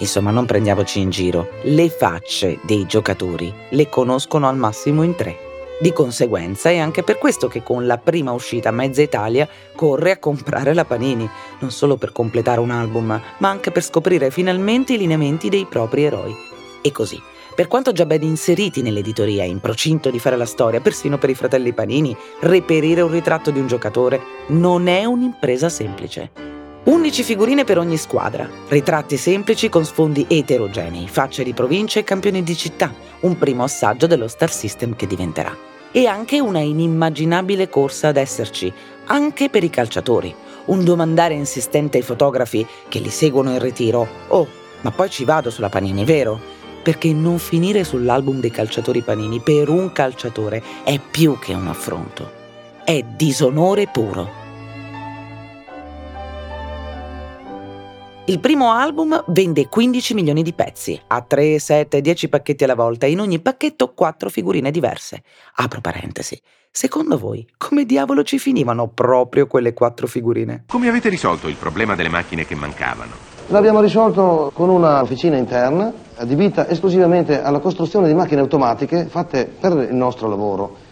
Insomma, 0.00 0.30
non 0.30 0.46
prendiamoci 0.46 1.00
in 1.00 1.10
giro. 1.10 1.48
Le 1.62 1.88
facce 1.88 2.58
dei 2.62 2.86
giocatori 2.86 3.52
le 3.70 3.88
conoscono 3.88 4.48
al 4.48 4.56
massimo 4.56 5.02
in 5.02 5.14
tre. 5.14 5.48
Di 5.80 5.92
conseguenza 5.94 6.68
è 6.68 6.76
anche 6.76 7.02
per 7.02 7.16
questo 7.16 7.48
che 7.48 7.62
con 7.62 7.86
la 7.86 7.96
prima 7.96 8.32
uscita 8.32 8.70
mezza 8.70 9.00
Italia 9.00 9.48
corre 9.74 10.10
a 10.10 10.18
comprare 10.18 10.74
la 10.74 10.84
Panini, 10.84 11.28
non 11.60 11.70
solo 11.70 11.96
per 11.96 12.12
completare 12.12 12.60
un 12.60 12.70
album, 12.70 13.18
ma 13.38 13.48
anche 13.48 13.70
per 13.70 13.82
scoprire 13.82 14.30
finalmente 14.30 14.92
i 14.92 14.98
lineamenti 14.98 15.48
dei 15.48 15.64
propri 15.64 16.04
eroi. 16.04 16.34
E 16.82 16.92
così, 16.92 17.18
per 17.54 17.66
quanto 17.66 17.92
già 17.92 18.04
ben 18.04 18.22
inseriti 18.22 18.82
nell'editoria, 18.82 19.44
in 19.44 19.60
procinto 19.60 20.10
di 20.10 20.18
fare 20.18 20.36
la 20.36 20.44
storia, 20.44 20.80
persino 20.80 21.16
per 21.16 21.30
i 21.30 21.34
fratelli 21.34 21.72
Panini, 21.72 22.14
reperire 22.40 23.00
un 23.00 23.10
ritratto 23.10 23.50
di 23.50 23.58
un 23.58 23.66
giocatore 23.66 24.20
non 24.48 24.86
è 24.86 25.06
un'impresa 25.06 25.70
semplice. 25.70 26.49
11 26.82 27.22
figurine 27.24 27.64
per 27.64 27.76
ogni 27.76 27.98
squadra, 27.98 28.48
ritratti 28.68 29.18
semplici 29.18 29.68
con 29.68 29.84
sfondi 29.84 30.24
eterogenei, 30.26 31.08
facce 31.08 31.44
di 31.44 31.52
provincia 31.52 32.00
e 32.00 32.04
campioni 32.04 32.42
di 32.42 32.56
città, 32.56 32.90
un 33.20 33.36
primo 33.36 33.64
assaggio 33.64 34.06
dello 34.06 34.28
star 34.28 34.50
system 34.50 34.96
che 34.96 35.06
diventerà. 35.06 35.54
E 35.92 36.06
anche 36.06 36.40
una 36.40 36.60
inimmaginabile 36.60 37.68
corsa 37.68 38.08
ad 38.08 38.16
esserci, 38.16 38.72
anche 39.06 39.50
per 39.50 39.62
i 39.62 39.68
calciatori. 39.68 40.34
Un 40.66 40.82
domandare 40.82 41.34
insistente 41.34 41.98
ai 41.98 42.02
fotografi 42.02 42.66
che 42.88 42.98
li 42.98 43.10
seguono 43.10 43.50
in 43.50 43.58
ritiro. 43.58 44.08
Oh, 44.28 44.48
ma 44.80 44.90
poi 44.90 45.10
ci 45.10 45.24
vado 45.24 45.50
sulla 45.50 45.68
Panini, 45.68 46.04
vero? 46.06 46.40
Perché 46.82 47.12
non 47.12 47.38
finire 47.38 47.84
sull'album 47.84 48.40
dei 48.40 48.50
calciatori 48.50 49.02
Panini 49.02 49.40
per 49.40 49.68
un 49.68 49.92
calciatore 49.92 50.62
è 50.84 50.98
più 50.98 51.38
che 51.38 51.52
un 51.52 51.66
affronto. 51.66 52.30
È 52.84 53.02
disonore 53.02 53.86
puro. 53.86 54.39
Il 58.30 58.38
primo 58.38 58.70
album 58.70 59.24
vende 59.26 59.66
15 59.66 60.14
milioni 60.14 60.44
di 60.44 60.52
pezzi, 60.52 60.96
a 61.08 61.20
3, 61.20 61.58
7, 61.58 62.00
10 62.00 62.28
pacchetti 62.28 62.62
alla 62.62 62.76
volta 62.76 63.06
e 63.06 63.10
in 63.10 63.18
ogni 63.18 63.40
pacchetto 63.40 63.92
4 63.92 64.30
figurine 64.30 64.70
diverse. 64.70 65.24
Apro 65.56 65.80
parentesi. 65.80 66.40
Secondo 66.70 67.18
voi, 67.18 67.44
come 67.58 67.84
diavolo 67.84 68.22
ci 68.22 68.38
finivano 68.38 68.86
proprio 68.86 69.48
quelle 69.48 69.74
4 69.74 70.06
figurine? 70.06 70.62
Come 70.68 70.86
avete 70.86 71.08
risolto 71.08 71.48
il 71.48 71.56
problema 71.56 71.96
delle 71.96 72.08
macchine 72.08 72.46
che 72.46 72.54
mancavano? 72.54 73.10
L'abbiamo 73.48 73.80
risolto 73.80 74.52
con 74.54 74.68
una 74.68 75.02
officina 75.02 75.36
interna 75.36 75.92
adibita 76.14 76.68
esclusivamente 76.68 77.42
alla 77.42 77.58
costruzione 77.58 78.06
di 78.06 78.14
macchine 78.14 78.42
automatiche 78.42 79.06
fatte 79.06 79.46
per 79.46 79.88
il 79.90 79.96
nostro 79.96 80.28
lavoro. 80.28 80.88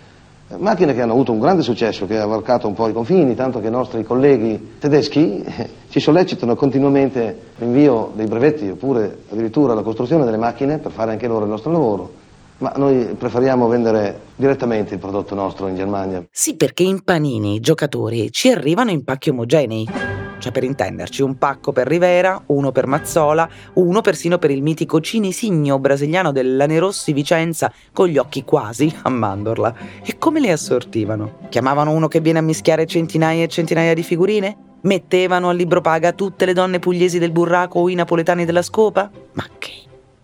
Macchine 0.56 0.94
che 0.94 1.02
hanno 1.02 1.12
avuto 1.12 1.30
un 1.30 1.40
grande 1.40 1.62
successo, 1.62 2.06
che 2.06 2.18
ha 2.18 2.24
varcato 2.24 2.66
un 2.66 2.72
po' 2.72 2.88
i 2.88 2.92
confini, 2.94 3.34
tanto 3.34 3.60
che 3.60 3.66
i 3.66 3.70
nostri 3.70 4.02
colleghi 4.02 4.76
tedeschi 4.78 5.44
ci 5.90 6.00
sollecitano 6.00 6.54
continuamente 6.56 7.38
l'invio 7.56 8.12
dei 8.14 8.26
brevetti 8.26 8.68
oppure 8.70 9.24
addirittura 9.30 9.74
la 9.74 9.82
costruzione 9.82 10.24
delle 10.24 10.38
macchine 10.38 10.78
per 10.78 10.90
fare 10.90 11.10
anche 11.10 11.26
loro 11.26 11.44
il 11.44 11.50
nostro 11.50 11.70
lavoro. 11.70 12.26
Ma 12.58 12.72
noi 12.76 13.14
preferiamo 13.16 13.68
vendere 13.68 14.20
direttamente 14.36 14.94
il 14.94 15.00
prodotto 15.00 15.34
nostro 15.34 15.68
in 15.68 15.76
Germania. 15.76 16.24
Sì, 16.30 16.56
perché 16.56 16.82
in 16.82 17.04
panini 17.04 17.56
i 17.56 17.60
giocatori 17.60 18.32
ci 18.32 18.50
arrivano 18.50 18.90
in 18.90 19.04
pacchi 19.04 19.28
omogenei. 19.28 20.17
Cioè, 20.38 20.52
per 20.52 20.64
intenderci, 20.64 21.22
un 21.22 21.36
pacco 21.36 21.72
per 21.72 21.86
Rivera, 21.86 22.40
uno 22.46 22.70
per 22.70 22.86
Mazzola, 22.86 23.48
uno 23.74 24.00
persino 24.00 24.38
per 24.38 24.50
il 24.50 24.62
mitico 24.62 25.00
cinisigno 25.00 25.78
brasiliano 25.78 26.32
del 26.32 26.56
Lanerossi 26.56 27.12
Vicenza 27.12 27.72
con 27.92 28.06
gli 28.06 28.18
occhi 28.18 28.44
quasi 28.44 28.92
a 29.02 29.08
mandorla. 29.08 29.74
E 30.04 30.16
come 30.18 30.40
li 30.40 30.50
assortivano? 30.50 31.38
Chiamavano 31.48 31.90
uno 31.90 32.08
che 32.08 32.20
viene 32.20 32.38
a 32.38 32.42
mischiare 32.42 32.86
centinaia 32.86 33.44
e 33.44 33.48
centinaia 33.48 33.94
di 33.94 34.02
figurine? 34.02 34.56
Mettevano 34.82 35.48
al 35.48 35.56
libro 35.56 35.80
paga 35.80 36.12
tutte 36.12 36.44
le 36.44 36.52
donne 36.52 36.78
pugliesi 36.78 37.18
del 37.18 37.32
burraco 37.32 37.80
o 37.80 37.88
i 37.88 37.94
napoletani 37.94 38.44
della 38.44 38.62
scopa? 38.62 39.10
Ma 39.32 39.44
che? 39.58 39.72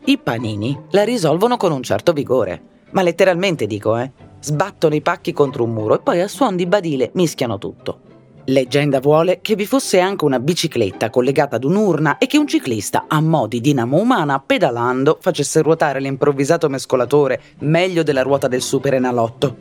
I 0.04 0.18
panini 0.18 0.78
la 0.90 1.02
risolvono 1.02 1.56
con 1.56 1.73
un 1.73 1.83
certo 1.83 2.12
vigore. 2.12 2.61
Ma 2.90 3.02
letteralmente 3.02 3.66
dico, 3.66 3.97
eh? 3.97 4.11
Sbattono 4.38 4.94
i 4.94 5.00
pacchi 5.00 5.33
contro 5.33 5.64
un 5.64 5.73
muro 5.73 5.97
e 5.97 6.00
poi 6.00 6.21
a 6.21 6.28
suon 6.28 6.54
di 6.54 6.66
badile 6.66 7.11
mischiano 7.14 7.59
tutto. 7.59 8.03
Leggenda 8.48 9.00
vuole 9.00 9.38
che 9.40 9.54
vi 9.54 9.64
fosse 9.64 10.00
anche 10.00 10.26
una 10.26 10.38
bicicletta 10.38 11.08
collegata 11.08 11.56
ad 11.56 11.64
un'urna 11.64 12.18
e 12.18 12.26
che 12.26 12.36
un 12.36 12.46
ciclista, 12.46 13.06
a 13.08 13.18
mo' 13.22 13.46
di 13.46 13.62
dinamo 13.62 13.96
umana, 13.98 14.38
pedalando, 14.38 15.16
facesse 15.18 15.62
ruotare 15.62 15.98
l'improvvisato 15.98 16.68
mescolatore 16.68 17.40
meglio 17.60 18.02
della 18.02 18.20
ruota 18.20 18.46
del 18.46 18.60
super 18.60 18.92
enalotto. 18.92 19.56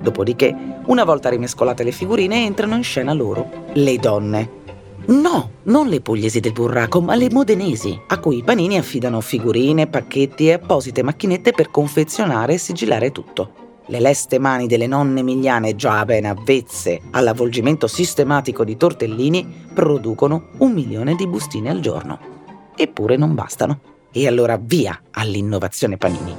Dopodiché, 0.00 0.56
una 0.86 1.04
volta 1.04 1.28
rimescolate 1.28 1.84
le 1.84 1.92
figurine, 1.92 2.44
entrano 2.44 2.74
in 2.74 2.82
scena 2.82 3.12
loro, 3.12 3.66
le 3.74 3.96
donne. 3.98 4.50
No, 5.06 5.50
non 5.64 5.86
le 5.86 6.00
pugliesi 6.00 6.40
del 6.40 6.52
burraco, 6.52 7.00
ma 7.00 7.14
le 7.14 7.30
modenesi, 7.30 7.96
a 8.08 8.18
cui 8.18 8.38
i 8.38 8.42
panini 8.42 8.76
affidano 8.76 9.20
figurine, 9.20 9.86
pacchetti 9.86 10.48
e 10.48 10.54
apposite 10.54 11.04
macchinette 11.04 11.52
per 11.52 11.70
confezionare 11.70 12.54
e 12.54 12.58
sigillare 12.58 13.12
tutto. 13.12 13.66
Le 13.90 14.00
leste 14.00 14.38
mani 14.38 14.66
delle 14.66 14.86
nonne 14.86 15.20
emiliane 15.20 15.74
già 15.74 16.04
ben 16.04 16.26
avvezze 16.26 17.00
all'avvolgimento 17.12 17.86
sistematico 17.86 18.62
di 18.62 18.76
tortellini 18.76 19.64
producono 19.72 20.48
un 20.58 20.72
milione 20.72 21.14
di 21.14 21.26
bustine 21.26 21.70
al 21.70 21.80
giorno. 21.80 22.18
Eppure 22.76 23.16
non 23.16 23.34
bastano. 23.34 23.80
E 24.12 24.26
allora 24.26 24.58
via 24.60 25.00
all'innovazione 25.12 25.96
panini. 25.96 26.34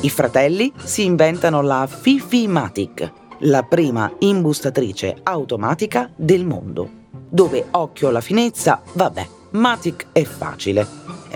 I 0.00 0.10
fratelli 0.10 0.72
si 0.76 1.04
inventano 1.04 1.62
la 1.62 1.86
Fifi-Matic, 1.86 3.12
la 3.40 3.62
prima 3.62 4.12
imbustatrice 4.18 5.18
automatica 5.22 6.10
del 6.16 6.44
mondo, 6.44 6.90
dove 7.28 7.66
occhio 7.70 8.08
alla 8.08 8.20
finezza, 8.20 8.82
vabbè, 8.94 9.28
Matic 9.50 10.06
è 10.10 10.24
facile. 10.24 10.86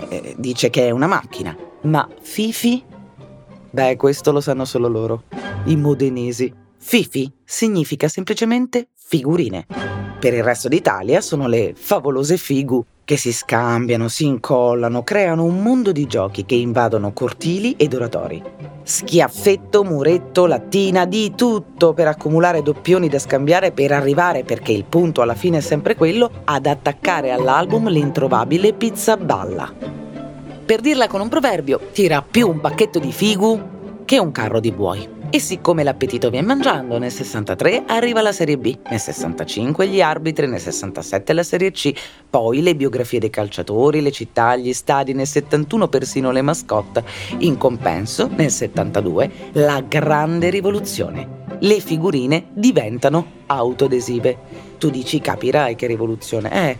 Eh, 0.09 0.35
dice 0.37 0.69
che 0.69 0.87
è 0.87 0.89
una 0.89 1.07
macchina, 1.07 1.55
ma 1.83 2.05
Fifi 2.21 2.89
Beh, 3.73 3.95
questo 3.95 4.33
lo 4.33 4.41
sanno 4.41 4.65
solo 4.65 4.89
loro, 4.89 5.23
i 5.65 5.77
modenesi. 5.77 6.53
Fifi 6.77 7.31
significa 7.43 8.09
semplicemente 8.09 8.89
figurine. 8.93 9.65
Per 10.19 10.33
il 10.33 10.43
resto 10.43 10.67
d'Italia 10.67 11.21
sono 11.21 11.47
le 11.47 11.73
favolose 11.73 12.35
figu, 12.35 12.83
che 13.05 13.15
si 13.15 13.31
scambiano, 13.31 14.09
si 14.09 14.25
incollano, 14.25 15.03
creano 15.03 15.45
un 15.45 15.63
mondo 15.63 15.93
di 15.93 16.05
giochi 16.05 16.45
che 16.45 16.55
invadono 16.55 17.13
cortili 17.13 17.75
ed 17.77 17.93
oratori. 17.93 18.43
Schiaffetto, 18.83 19.85
muretto, 19.85 20.47
lattina, 20.47 21.05
di 21.05 21.33
tutto 21.33 21.93
per 21.93 22.07
accumulare 22.07 22.61
doppioni 22.61 23.07
da 23.07 23.19
scambiare 23.19 23.71
per 23.71 23.93
arrivare, 23.93 24.43
perché 24.43 24.73
il 24.73 24.83
punto 24.83 25.21
alla 25.21 25.35
fine 25.35 25.59
è 25.59 25.61
sempre 25.61 25.95
quello, 25.95 26.29
ad 26.43 26.65
attaccare 26.65 27.31
all'album 27.31 27.87
l'introvabile 27.87 28.73
pizza 28.73 29.15
balla. 29.15 30.00
Per 30.71 30.79
dirla 30.79 31.07
con 31.09 31.19
un 31.19 31.27
proverbio, 31.27 31.89
tira 31.91 32.21
più 32.21 32.47
un 32.47 32.61
pacchetto 32.61 32.97
di 32.97 33.11
figu 33.11 34.05
che 34.05 34.17
un 34.19 34.31
carro 34.31 34.61
di 34.61 34.71
buoi. 34.71 35.05
E 35.29 35.37
siccome 35.37 35.83
l'appetito 35.83 36.29
viene 36.29 36.47
mangiando, 36.47 36.97
nel 36.97 37.11
63 37.11 37.83
arriva 37.87 38.21
la 38.21 38.31
Serie 38.31 38.57
B, 38.57 38.77
nel 38.89 38.97
65 38.97 39.85
gli 39.89 39.99
arbitri, 39.99 40.47
nel 40.47 40.61
67 40.61 41.33
la 41.33 41.43
Serie 41.43 41.71
C, 41.71 41.93
poi 42.29 42.61
le 42.61 42.77
biografie 42.77 43.19
dei 43.19 43.29
calciatori, 43.29 43.99
le 43.99 44.13
città, 44.13 44.55
gli 44.55 44.71
stadi, 44.71 45.11
nel 45.11 45.27
71 45.27 45.89
persino 45.89 46.31
le 46.31 46.41
mascotte. 46.41 47.03
In 47.39 47.57
compenso, 47.57 48.29
nel 48.33 48.49
72, 48.49 49.31
la 49.51 49.83
grande 49.85 50.49
rivoluzione. 50.49 51.39
Le 51.59 51.81
figurine 51.81 52.45
diventano 52.53 53.25
autoadesive. 53.47 54.37
Tu 54.77 54.89
dici 54.89 55.19
capirai 55.19 55.75
che 55.75 55.85
rivoluzione 55.87 56.49
è. 56.49 56.77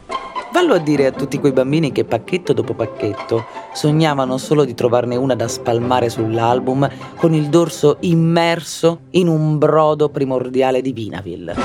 Vallo 0.51 0.73
a 0.73 0.79
dire 0.79 1.05
a 1.05 1.11
tutti 1.11 1.39
quei 1.39 1.53
bambini 1.53 1.93
che 1.93 2.03
pacchetto 2.03 2.51
dopo 2.51 2.73
pacchetto 2.73 3.45
sognavano 3.73 4.37
solo 4.37 4.65
di 4.65 4.73
trovarne 4.73 5.15
una 5.15 5.33
da 5.33 5.47
spalmare 5.47 6.09
sull'album 6.09 6.89
con 7.15 7.33
il 7.33 7.47
dorso 7.47 7.97
immerso 8.01 9.03
in 9.11 9.29
un 9.29 9.57
brodo 9.57 10.09
primordiale 10.09 10.81
di 10.81 10.91
Vinaville. 10.91 11.55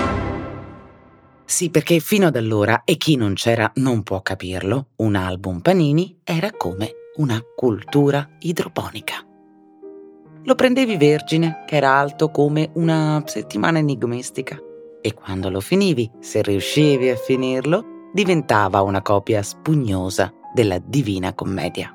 Sì, 1.45 1.71
perché 1.71 1.99
fino 1.99 2.29
ad 2.29 2.37
allora, 2.37 2.83
e 2.85 2.97
chi 2.97 3.17
non 3.17 3.35
c'era 3.35 3.71
non 3.77 4.05
può 4.05 4.23
capirlo, 4.23 4.89
un 4.97 5.17
album 5.17 5.61
Panini 5.61 6.21
era 6.23 6.53
come 6.57 6.93
una 7.17 7.41
cultura 7.57 8.29
idroponica. 8.39 9.15
Lo 10.45 10.55
prendevi 10.55 10.97
vergine, 10.97 11.65
che 11.67 11.75
era 11.75 11.99
alto 11.99 12.31
come 12.31 12.71
una 12.75 13.21
settimana 13.27 13.79
enigmistica, 13.79 14.57
e 15.01 15.13
quando 15.13 15.51
lo 15.51 15.61
finivi, 15.61 16.09
se 16.21 16.41
riuscivi 16.43 17.11
a 17.11 17.17
finirlo, 17.17 17.95
diventava 18.17 18.81
una 18.81 19.03
copia 19.03 19.43
spugnosa 19.43 20.33
della 20.55 20.79
Divina 20.83 21.35
Commedia. 21.35 21.95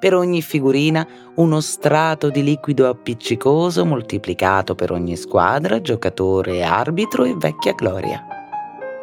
Per 0.00 0.14
ogni 0.14 0.40
figurina 0.40 1.06
uno 1.34 1.60
strato 1.60 2.30
di 2.30 2.42
liquido 2.42 2.88
appiccicoso 2.88 3.84
moltiplicato 3.84 4.74
per 4.74 4.92
ogni 4.92 5.14
squadra, 5.14 5.82
giocatore, 5.82 6.64
arbitro 6.64 7.24
e 7.24 7.34
vecchia 7.36 7.74
gloria. 7.74 8.24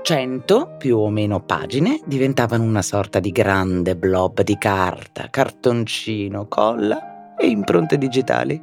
Cento, 0.01 0.73
più 0.79 0.97
o 0.97 1.11
meno 1.11 1.39
pagine, 1.39 2.01
diventavano 2.03 2.63
una 2.63 2.81
sorta 2.81 3.19
di 3.19 3.29
grande 3.29 3.95
blob 3.95 4.41
di 4.41 4.57
carta, 4.57 5.27
cartoncino, 5.29 6.47
colla 6.47 7.35
e 7.37 7.45
impronte 7.45 7.95
digitali. 7.99 8.59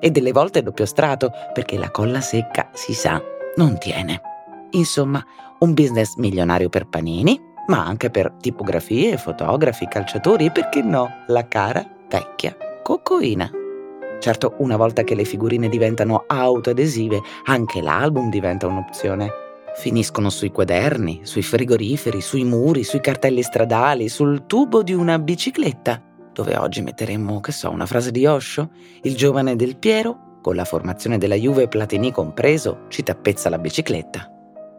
E 0.00 0.10
delle 0.10 0.32
volte 0.32 0.60
doppio 0.64 0.86
strato, 0.86 1.30
perché 1.52 1.78
la 1.78 1.92
colla 1.92 2.20
secca, 2.20 2.68
si 2.72 2.94
sa, 2.94 3.22
non 3.54 3.78
tiene. 3.78 4.22
Insomma, 4.70 5.24
un 5.60 5.74
business 5.74 6.16
milionario 6.16 6.68
per 6.68 6.86
Panini, 6.86 7.40
ma 7.68 7.84
anche 7.84 8.10
per 8.10 8.32
tipografie, 8.40 9.16
fotografi, 9.16 9.86
calciatori 9.88 10.46
e 10.46 10.50
perché 10.50 10.82
no, 10.82 11.24
la 11.26 11.46
cara, 11.46 11.86
vecchia 12.08 12.56
cocoina. 12.88 13.50
Certo, 14.18 14.54
una 14.58 14.76
volta 14.76 15.04
che 15.04 15.14
le 15.14 15.24
figurine 15.24 15.68
diventano 15.68 16.24
autoadesive, 16.26 17.20
anche 17.44 17.82
l'album 17.82 18.30
diventa 18.30 18.66
un'opzione. 18.66 19.30
Finiscono 19.74 20.30
sui 20.30 20.50
quaderni, 20.50 21.20
sui 21.22 21.42
frigoriferi, 21.42 22.22
sui 22.22 22.44
muri, 22.44 22.82
sui 22.84 23.00
cartelli 23.00 23.42
stradali, 23.42 24.08
sul 24.08 24.46
tubo 24.46 24.82
di 24.82 24.94
una 24.94 25.18
bicicletta, 25.18 26.02
dove 26.32 26.56
oggi 26.56 26.80
metteremmo, 26.80 27.40
che 27.40 27.52
so, 27.52 27.70
una 27.70 27.86
frase 27.86 28.10
di 28.10 28.24
Osho, 28.24 28.70
il 29.02 29.14
giovane 29.14 29.54
del 29.54 29.76
Piero, 29.76 30.38
con 30.40 30.56
la 30.56 30.64
formazione 30.64 31.18
della 31.18 31.34
Juve 31.34 31.68
Platini 31.68 32.10
compreso, 32.10 32.86
ci 32.88 33.02
tappezza 33.02 33.50
la 33.50 33.58
bicicletta. 33.58 34.37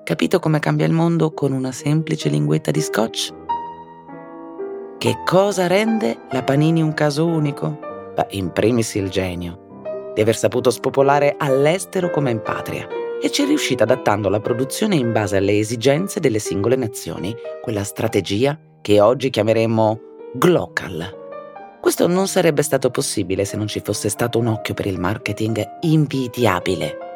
Capito 0.10 0.40
come 0.40 0.58
cambia 0.58 0.88
il 0.88 0.92
mondo 0.92 1.32
con 1.34 1.52
una 1.52 1.72
semplice 1.72 2.30
linguetta 2.30 2.72
di 2.72 2.82
scotch? 2.82 3.32
Che 4.98 5.22
cosa 5.24 5.68
rende 5.68 6.22
la 6.32 6.42
Panini 6.42 6.82
un 6.82 6.96
caso 6.96 7.28
unico? 7.28 7.78
Beh, 8.16 8.26
in 8.32 8.52
primis 8.52 8.96
il 8.96 9.12
genio 9.12 10.12
di 10.16 10.22
aver 10.22 10.36
saputo 10.36 10.72
spopolare 10.72 11.36
all'estero 11.38 12.10
come 12.10 12.32
in 12.32 12.42
patria 12.42 12.88
e 13.22 13.30
ci 13.30 13.44
è 13.44 13.46
riuscita 13.46 13.84
adattando 13.84 14.30
la 14.30 14.40
produzione 14.40 14.96
in 14.96 15.12
base 15.12 15.38
alle 15.38 15.60
esigenze 15.60 16.20
delle 16.20 16.40
singole 16.40 16.76
nazioni, 16.76 17.32
quella 17.62 17.84
strategia 17.84 18.60
che 18.82 19.00
oggi 19.02 19.30
chiameremmo 19.30 20.00
glocal. 20.34 21.18
Questo 21.80 22.08
non 22.08 22.28
sarebbe 22.28 22.64
stato 22.64 22.90
possibile 22.90 23.46
se 23.46 23.58
non 23.58 23.68
ci 23.68 23.80
fosse 23.80 24.10
stato 24.10 24.40
un 24.40 24.48
occhio 24.48 24.74
per 24.74 24.88
il 24.88 25.00
marketing 25.00 25.64
invidiabile 25.82 27.09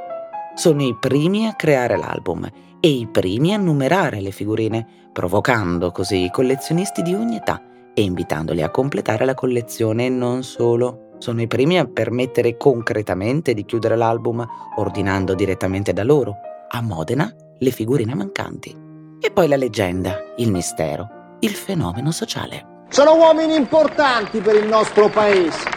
sono 0.55 0.83
i 0.83 0.95
primi 0.99 1.47
a 1.47 1.53
creare 1.53 1.97
l'album 1.97 2.47
e 2.79 2.87
i 2.89 3.07
primi 3.07 3.53
a 3.53 3.57
numerare 3.57 4.21
le 4.21 4.31
figurine, 4.31 4.85
provocando 5.11 5.91
così 5.91 6.25
i 6.25 6.31
collezionisti 6.31 7.01
di 7.01 7.13
ogni 7.13 7.37
età 7.37 7.61
e 7.93 8.01
invitandoli 8.01 8.61
a 8.61 8.69
completare 8.69 9.25
la 9.25 9.33
collezione 9.33 10.05
e 10.05 10.09
non 10.09 10.43
solo. 10.43 11.11
Sono 11.19 11.41
i 11.41 11.47
primi 11.47 11.79
a 11.79 11.85
permettere 11.85 12.57
concretamente 12.57 13.53
di 13.53 13.65
chiudere 13.65 13.95
l'album, 13.95 14.45
ordinando 14.75 15.33
direttamente 15.33 15.93
da 15.93 16.03
loro, 16.03 16.35
a 16.67 16.81
Modena, 16.81 17.33
le 17.57 17.71
figurine 17.71 18.13
mancanti. 18.13 18.75
E 19.21 19.31
poi 19.31 19.47
la 19.47 19.55
leggenda, 19.55 20.17
il 20.37 20.51
mistero, 20.51 21.37
il 21.39 21.51
fenomeno 21.51 22.11
sociale. 22.11 22.81
Sono 22.89 23.15
uomini 23.15 23.55
importanti 23.55 24.39
per 24.39 24.55
il 24.55 24.67
nostro 24.67 25.07
paese. 25.07 25.69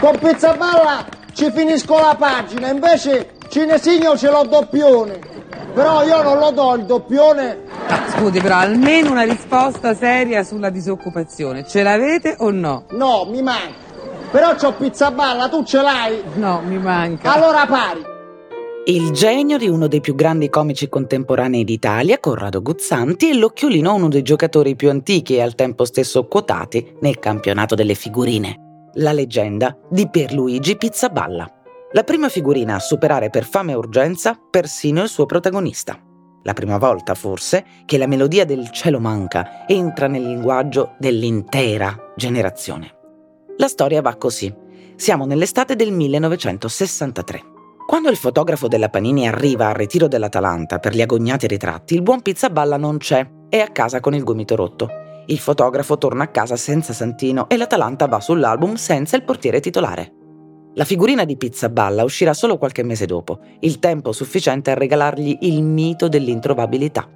Con 0.00 0.18
Pizzaballa 0.18 1.06
ci 1.32 1.50
finisco 1.52 1.94
la 1.98 2.16
pagina, 2.18 2.68
invece 2.70 3.38
Cinesigno 3.50 4.16
ce 4.16 4.30
l'ho 4.30 4.44
doppione. 4.44 5.18
Però 5.74 6.04
io 6.04 6.22
non 6.22 6.38
lo 6.38 6.52
do 6.52 6.76
il 6.76 6.84
doppione. 6.84 7.58
Scusi, 8.14 8.40
però 8.40 8.58
almeno 8.58 9.10
una 9.10 9.24
risposta 9.24 9.92
seria 9.92 10.44
sulla 10.44 10.70
disoccupazione. 10.70 11.66
Ce 11.66 11.82
l'avete 11.82 12.36
o 12.38 12.50
no? 12.50 12.84
No, 12.90 13.26
mi 13.28 13.42
manca. 13.42 13.88
Però 14.30 14.54
c'ho 14.54 14.72
Pizzaballa, 14.74 15.48
tu 15.48 15.64
ce 15.64 15.82
l'hai? 15.82 16.22
No, 16.34 16.62
mi 16.64 16.78
manca. 16.78 17.32
Allora 17.34 17.66
pari. 17.66 18.06
Il 18.84 19.10
genio 19.10 19.58
di 19.58 19.68
uno 19.68 19.88
dei 19.88 20.00
più 20.00 20.14
grandi 20.14 20.48
comici 20.48 20.88
contemporanei 20.88 21.64
d'Italia, 21.64 22.20
Corrado 22.20 22.62
Guzzanti, 22.62 23.30
e 23.30 23.34
l'occhiolino 23.34 23.90
a 23.90 23.94
uno 23.94 24.08
dei 24.08 24.22
giocatori 24.22 24.76
più 24.76 24.90
antichi 24.90 25.34
e 25.34 25.42
al 25.42 25.56
tempo 25.56 25.84
stesso 25.84 26.26
quotati 26.26 26.96
nel 27.00 27.18
campionato 27.18 27.74
delle 27.74 27.94
figurine. 27.94 28.90
La 28.94 29.12
leggenda 29.12 29.76
di 29.88 30.08
Pierluigi 30.08 30.76
Pizzaballa. 30.76 31.59
La 31.92 32.04
prima 32.04 32.28
figurina 32.28 32.76
a 32.76 32.78
superare 32.78 33.30
per 33.30 33.44
fame 33.44 33.72
e 33.72 33.74
urgenza 33.74 34.38
persino 34.48 35.02
il 35.02 35.08
suo 35.08 35.26
protagonista. 35.26 36.00
La 36.44 36.52
prima 36.52 36.78
volta, 36.78 37.14
forse, 37.14 37.64
che 37.84 37.98
la 37.98 38.06
melodia 38.06 38.44
del 38.44 38.70
cielo 38.70 39.00
manca 39.00 39.66
entra 39.66 40.06
nel 40.06 40.22
linguaggio 40.22 40.94
dell'intera 41.00 42.12
generazione. 42.14 42.94
La 43.56 43.66
storia 43.66 44.02
va 44.02 44.14
così. 44.14 44.54
Siamo 44.94 45.26
nell'estate 45.26 45.74
del 45.74 45.90
1963. 45.90 47.42
Quando 47.88 48.08
il 48.08 48.16
fotografo 48.16 48.68
della 48.68 48.88
Panini 48.88 49.26
arriva 49.26 49.66
al 49.66 49.74
ritiro 49.74 50.06
dell'Atalanta 50.06 50.78
per 50.78 50.94
gli 50.94 51.02
agognati 51.02 51.48
ritratti, 51.48 51.94
il 51.94 52.02
buon 52.02 52.22
Pizzaballa 52.22 52.76
non 52.76 52.98
c'è, 52.98 53.28
è 53.48 53.58
a 53.58 53.68
casa 53.72 53.98
con 53.98 54.14
il 54.14 54.22
gomito 54.22 54.54
rotto. 54.54 54.88
Il 55.26 55.40
fotografo 55.40 55.98
torna 55.98 56.22
a 56.22 56.28
casa 56.28 56.54
senza 56.54 56.92
Santino 56.92 57.48
e 57.48 57.56
l'Atalanta 57.56 58.06
va 58.06 58.20
sull'album 58.20 58.74
senza 58.74 59.16
il 59.16 59.24
portiere 59.24 59.58
titolare. 59.58 60.18
La 60.74 60.84
figurina 60.84 61.24
di 61.24 61.36
Pizzaballa 61.36 62.04
uscirà 62.04 62.32
solo 62.32 62.56
qualche 62.56 62.84
mese 62.84 63.04
dopo, 63.04 63.40
il 63.60 63.80
tempo 63.80 64.12
sufficiente 64.12 64.70
a 64.70 64.74
regalargli 64.74 65.38
il 65.40 65.64
mito 65.64 66.06
dell'introvabilità. 66.06 67.08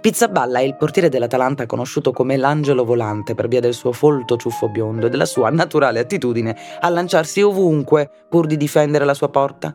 Pizzaballa 0.00 0.60
è 0.60 0.62
il 0.62 0.76
portiere 0.76 1.08
dell'Atalanta 1.08 1.66
conosciuto 1.66 2.12
come 2.12 2.36
l'angelo 2.36 2.84
volante 2.84 3.34
per 3.34 3.48
via 3.48 3.58
del 3.58 3.74
suo 3.74 3.90
folto 3.90 4.36
ciuffo 4.36 4.68
biondo 4.68 5.06
e 5.06 5.08
della 5.08 5.24
sua 5.24 5.50
naturale 5.50 5.98
attitudine 5.98 6.56
a 6.78 6.88
lanciarsi 6.88 7.42
ovunque 7.42 8.08
pur 8.28 8.46
di 8.46 8.56
difendere 8.56 9.04
la 9.04 9.14
sua 9.14 9.28
porta. 9.28 9.74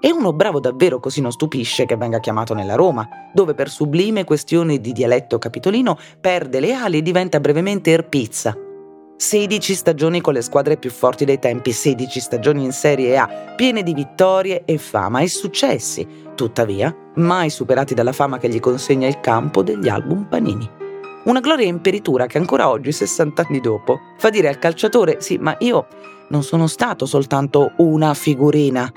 E 0.00 0.10
uno 0.10 0.32
bravo 0.32 0.60
davvero 0.60 1.00
così 1.00 1.20
non 1.20 1.32
stupisce 1.32 1.84
che 1.84 1.96
venga 1.96 2.20
chiamato 2.20 2.54
nella 2.54 2.76
Roma, 2.76 3.06
dove 3.34 3.54
per 3.54 3.68
sublime 3.68 4.24
questioni 4.24 4.80
di 4.80 4.92
dialetto 4.92 5.38
capitolino 5.38 5.98
perde 6.20 6.60
le 6.60 6.72
ali 6.72 6.98
e 6.98 7.02
diventa 7.02 7.40
brevemente 7.40 7.90
Erpizza, 7.90 8.56
16 9.16 9.74
stagioni 9.74 10.20
con 10.20 10.34
le 10.34 10.42
squadre 10.42 10.76
più 10.76 10.90
forti 10.90 11.24
dei 11.24 11.38
tempi, 11.38 11.72
16 11.72 12.20
stagioni 12.20 12.64
in 12.64 12.72
Serie 12.72 13.16
A, 13.16 13.28
piene 13.56 13.82
di 13.82 13.94
vittorie 13.94 14.64
e 14.64 14.76
fama 14.76 15.20
e 15.20 15.28
successi, 15.28 16.06
tuttavia 16.34 16.94
mai 17.16 17.48
superati 17.48 17.94
dalla 17.94 18.12
fama 18.12 18.38
che 18.38 18.48
gli 18.48 18.60
consegna 18.60 19.06
il 19.06 19.20
campo 19.20 19.62
degli 19.62 19.88
album 19.88 20.26
Panini. 20.28 20.68
Una 21.24 21.40
gloria 21.40 21.66
imperitura 21.66 22.26
che 22.26 22.38
ancora 22.38 22.68
oggi, 22.68 22.92
60 22.92 23.44
anni 23.46 23.60
dopo, 23.60 24.00
fa 24.18 24.30
dire 24.30 24.48
al 24.48 24.58
calciatore 24.58 25.20
sì, 25.20 25.38
ma 25.38 25.56
io 25.60 25.86
non 26.28 26.42
sono 26.42 26.66
stato 26.66 27.06
soltanto 27.06 27.72
una 27.76 28.12
figurina, 28.14 28.90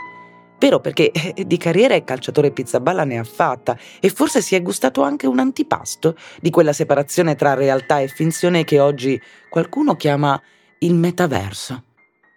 Vero 0.59 0.79
perché 0.79 1.11
eh, 1.11 1.45
di 1.45 1.57
carriera 1.57 1.95
il 1.95 2.03
calciatore 2.03 2.51
pizzaballa 2.51 3.03
ne 3.03 3.19
ha 3.19 3.23
fatta 3.23 3.77
e 3.99 4.09
forse 4.09 4.41
si 4.41 4.55
è 4.55 4.61
gustato 4.61 5.01
anche 5.03 5.27
un 5.27 5.39
antipasto 5.39 6.15
di 6.41 6.49
quella 6.49 6.73
separazione 6.73 7.35
tra 7.35 7.53
realtà 7.53 7.99
e 7.99 8.07
finzione 8.07 8.63
che 8.63 8.79
oggi 8.79 9.19
qualcuno 9.49 9.95
chiama 9.95 10.41
il 10.79 10.95
metaverso. 10.95 11.83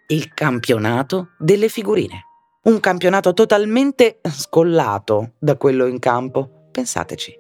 Il 0.09 0.35
campionato 0.35 1.30
delle 1.38 1.68
figurine. 1.68 2.24
Un 2.62 2.78
campionato 2.80 3.33
totalmente 3.33 4.20
scollato 4.30 5.33
da 5.38 5.56
quello 5.56 5.87
in 5.87 5.98
campo. 5.98 6.68
Pensateci. 6.70 7.38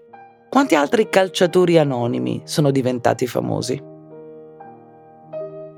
Quanti 0.48 0.74
altri 0.74 1.08
calciatori 1.08 1.78
anonimi 1.78 2.42
sono 2.44 2.70
diventati 2.70 3.26
famosi? 3.26 3.89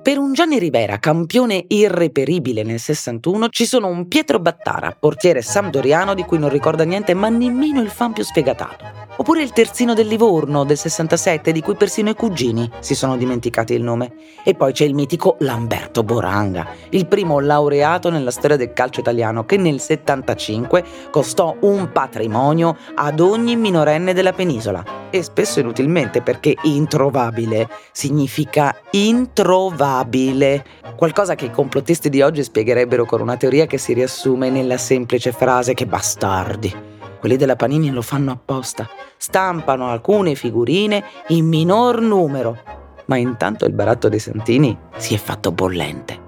Per 0.03 0.19
un 0.19 0.33
Gianni 0.33 0.59
Rivera, 0.59 0.99
campione 0.99 1.65
irreperibile 1.69 2.65
nel 2.65 2.81
61, 2.81 3.51
ci 3.51 3.65
sono 3.65 3.87
un 3.87 4.09
Pietro 4.09 4.41
Battara, 4.41 4.97
portiere 4.99 5.43
sampdoriano 5.43 6.15
di 6.15 6.25
cui 6.25 6.41
non 6.41 6.49
ricorda 6.49 6.83
niente 6.83 7.15
ma 7.15 7.29
nemmeno 7.29 7.81
il 7.81 7.89
fan 7.89 8.13
più 8.13 8.25
sfegatato. 8.25 8.85
Oppure 9.15 9.43
il 9.43 9.53
terzino 9.53 9.93
del 9.93 10.07
Livorno 10.07 10.65
del 10.65 10.79
67, 10.79 11.53
di 11.53 11.61
cui 11.61 11.75
persino 11.75 12.09
i 12.09 12.15
cugini 12.15 12.69
si 12.81 12.95
sono 12.95 13.17
dimenticati 13.17 13.75
il 13.75 13.83
nome. 13.83 14.15
E 14.43 14.55
poi 14.55 14.73
c'è 14.73 14.85
il 14.85 14.95
mitico 14.95 15.37
Lamberto 15.41 16.03
Boranga, 16.03 16.67
il 16.89 17.07
primo 17.07 17.39
laureato 17.39 18.09
nella 18.09 18.31
storia 18.31 18.57
del 18.57 18.73
calcio 18.73 19.01
italiano 19.01 19.45
che 19.45 19.59
nel 19.59 19.81
75 19.81 20.85
costò 21.11 21.55
un 21.61 21.93
patrimonio 21.93 22.77
ad 22.95 23.21
ogni 23.21 23.55
minorenne 23.55 24.15
della 24.15 24.33
penisola. 24.33 24.83
E 25.11 25.23
spesso 25.23 25.61
inutilmente 25.61 26.23
perché 26.23 26.57
introvabile 26.63 27.69
significa 27.93 28.75
introvabile. 28.91 30.65
Qualcosa 30.97 31.35
che 31.35 31.45
i 31.45 31.51
complottisti 31.51 32.09
di 32.09 32.23
oggi 32.23 32.43
spiegherebbero 32.43 33.05
con 33.05 33.21
una 33.21 33.37
teoria 33.37 33.67
che 33.67 33.77
si 33.77 33.93
riassume 33.93 34.49
nella 34.49 34.79
semplice 34.79 35.33
frase 35.33 35.75
che 35.75 35.87
bastardi. 35.87 36.92
Quelli 37.23 37.37
della 37.37 37.55
Panini 37.55 37.93
lo 37.93 38.03
fanno 38.03 38.33
apposta. 38.33 38.89
Stampano 39.17 39.89
alcune 39.89 40.35
figurine 40.35 41.05
in 41.29 41.47
minor 41.47 42.01
numero. 42.01 42.59
Ma 43.05 43.17
intanto 43.17 43.65
il 43.65 43.73
baratto 43.73 44.09
dei 44.09 44.19
Santini 44.19 44.77
si 44.97 45.15
è 45.15 45.19
fatto 45.19 45.53
bollente. 45.53 46.19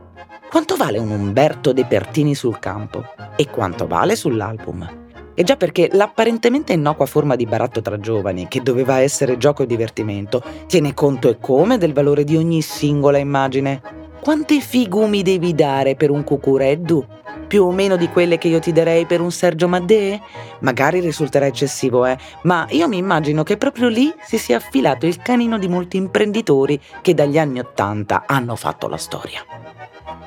Quanto 0.48 0.76
vale 0.76 0.98
un 0.98 1.10
Umberto 1.10 1.72
De 1.72 1.84
Pertini 1.84 2.36
sul 2.36 2.60
campo? 2.60 3.06
E 3.34 3.50
quanto 3.50 3.88
vale 3.88 4.14
sull'album? 4.14 4.88
E 5.34 5.42
già 5.42 5.56
perché 5.56 5.88
l'apparentemente 5.90 6.74
innocua 6.74 7.06
forma 7.06 7.34
di 7.34 7.44
baratto 7.44 7.82
tra 7.82 7.98
giovani, 7.98 8.46
che 8.46 8.62
doveva 8.62 8.98
essere 8.98 9.36
gioco 9.36 9.64
e 9.64 9.66
divertimento, 9.66 10.44
tiene 10.68 10.94
conto 10.94 11.28
e 11.28 11.38
come 11.40 11.76
del 11.76 11.92
valore 11.92 12.22
di 12.22 12.36
ogni 12.36 12.62
singola 12.62 13.18
immagine. 13.18 14.03
Quanti 14.24 14.62
figumi 14.62 15.20
devi 15.20 15.54
dare 15.54 15.96
per 15.96 16.08
un 16.08 16.24
cucureddu? 16.24 17.06
più 17.46 17.64
o 17.64 17.70
meno 17.70 17.96
di 17.96 18.08
quelle 18.08 18.38
che 18.38 18.48
io 18.48 18.58
ti 18.58 18.72
darei 18.72 19.04
per 19.04 19.20
un 19.20 19.30
Sergio 19.30 19.68
Maddee? 19.68 20.18
Magari 20.60 21.00
risulterà 21.00 21.44
eccessivo, 21.44 22.06
eh, 22.06 22.16
ma 22.44 22.66
io 22.70 22.88
mi 22.88 22.96
immagino 22.96 23.42
che 23.42 23.58
proprio 23.58 23.88
lì 23.88 24.10
si 24.22 24.38
sia 24.38 24.56
affilato 24.56 25.04
il 25.04 25.18
canino 25.18 25.58
di 25.58 25.68
molti 25.68 25.98
imprenditori 25.98 26.80
che 27.02 27.12
dagli 27.12 27.38
anni 27.38 27.58
Ottanta 27.58 28.24
hanno 28.26 28.56
fatto 28.56 28.88
la 28.88 28.96
storia. 28.96 29.44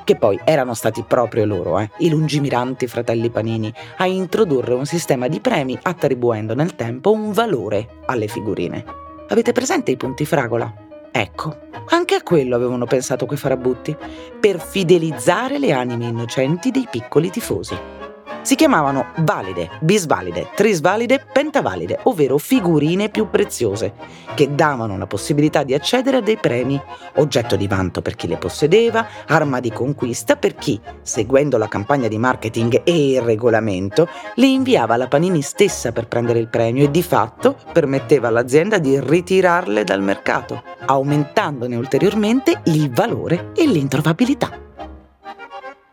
Che 0.04 0.14
poi 0.14 0.38
erano 0.44 0.74
stati 0.74 1.02
proprio 1.02 1.44
loro, 1.44 1.80
eh, 1.80 1.90
i 1.98 2.08
lungimiranti 2.08 2.86
fratelli 2.86 3.30
Panini, 3.30 3.74
a 3.96 4.06
introdurre 4.06 4.74
un 4.74 4.86
sistema 4.86 5.26
di 5.26 5.40
premi 5.40 5.76
attribuendo 5.82 6.54
nel 6.54 6.76
tempo 6.76 7.10
un 7.10 7.32
valore 7.32 7.96
alle 8.06 8.28
figurine. 8.28 8.84
Avete 9.26 9.50
presente 9.50 9.90
i 9.90 9.96
punti 9.96 10.24
fragola? 10.24 10.86
Ecco, 11.10 11.56
anche 11.88 12.14
a 12.14 12.22
quello 12.22 12.56
avevano 12.56 12.84
pensato 12.84 13.26
quei 13.26 13.38
farabutti, 13.38 13.96
per 14.38 14.60
fidelizzare 14.60 15.58
le 15.58 15.72
anime 15.72 16.06
innocenti 16.06 16.70
dei 16.70 16.86
piccoli 16.90 17.30
tifosi. 17.30 17.76
Si 18.48 18.54
chiamavano 18.54 19.08
valide, 19.16 19.68
bisvalide, 19.80 20.48
trisvalide, 20.54 21.22
pentavalide, 21.30 21.98
ovvero 22.04 22.38
figurine 22.38 23.10
più 23.10 23.28
preziose, 23.28 23.92
che 24.34 24.54
davano 24.54 24.96
la 24.96 25.06
possibilità 25.06 25.64
di 25.64 25.74
accedere 25.74 26.16
a 26.16 26.20
dei 26.22 26.38
premi, 26.38 26.80
oggetto 27.16 27.56
di 27.56 27.68
vanto 27.68 28.00
per 28.00 28.16
chi 28.16 28.26
le 28.26 28.38
possedeva, 28.38 29.06
arma 29.26 29.60
di 29.60 29.70
conquista 29.70 30.36
per 30.36 30.54
chi, 30.54 30.80
seguendo 31.02 31.58
la 31.58 31.68
campagna 31.68 32.08
di 32.08 32.16
marketing 32.16 32.80
e 32.84 33.10
il 33.10 33.20
regolamento, 33.20 34.08
le 34.36 34.46
inviava 34.46 34.94
alla 34.94 35.08
Panini 35.08 35.42
stessa 35.42 35.92
per 35.92 36.08
prendere 36.08 36.38
il 36.38 36.48
premio 36.48 36.84
e 36.84 36.90
di 36.90 37.02
fatto 37.02 37.54
permetteva 37.70 38.28
all'azienda 38.28 38.78
di 38.78 38.98
ritirarle 38.98 39.84
dal 39.84 40.00
mercato, 40.00 40.62
aumentandone 40.86 41.76
ulteriormente 41.76 42.62
il 42.64 42.90
valore 42.90 43.50
e 43.54 43.66
l'introvabilità. 43.66 44.64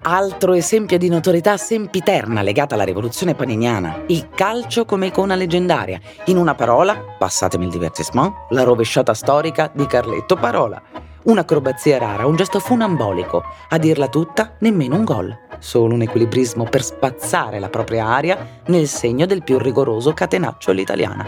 Altro 0.08 0.54
esempio 0.54 1.00
di 1.00 1.10
notorietà 1.10 1.58
sempiterna 1.58 2.44
legata 2.44 2.76
alla 2.76 2.84
rivoluzione 2.84 3.34
paniniana, 3.34 4.04
il 4.06 4.30
calcio 4.30 4.86
come 4.86 5.08
icona 5.08 5.34
leggendaria. 5.34 6.00
In 6.26 6.38
una 6.38 6.54
parola, 6.54 6.96
passatemi 7.18 7.66
il 7.66 7.72
divertissement, 7.72 8.32
la 8.50 8.62
rovesciata 8.62 9.16
storica 9.16 9.72
di 9.74 9.88
Carletto 9.88 10.36
Parola. 10.36 10.80
Un'acrobazia 11.24 11.98
rara, 11.98 12.28
un 12.28 12.36
gesto 12.36 12.60
funambolico, 12.60 13.44
a 13.70 13.80
dirla 13.80 14.08
tutta 14.08 14.54
nemmeno 14.60 14.96
un 14.96 15.06
gol. 15.06 15.36
solo 15.58 15.96
un 15.96 16.04
equilibrismo 16.04 16.66
per 16.66 16.84
spazzare 16.84 17.58
la 17.58 17.70
propria 17.70 18.06
aria 18.06 18.62
nel 18.68 18.88
segno 18.88 19.26
del 19.26 19.44
più 19.44 19.58
rigoroso 19.58 20.14
catenaccio 20.14 20.70
all'italiana. 20.70 21.26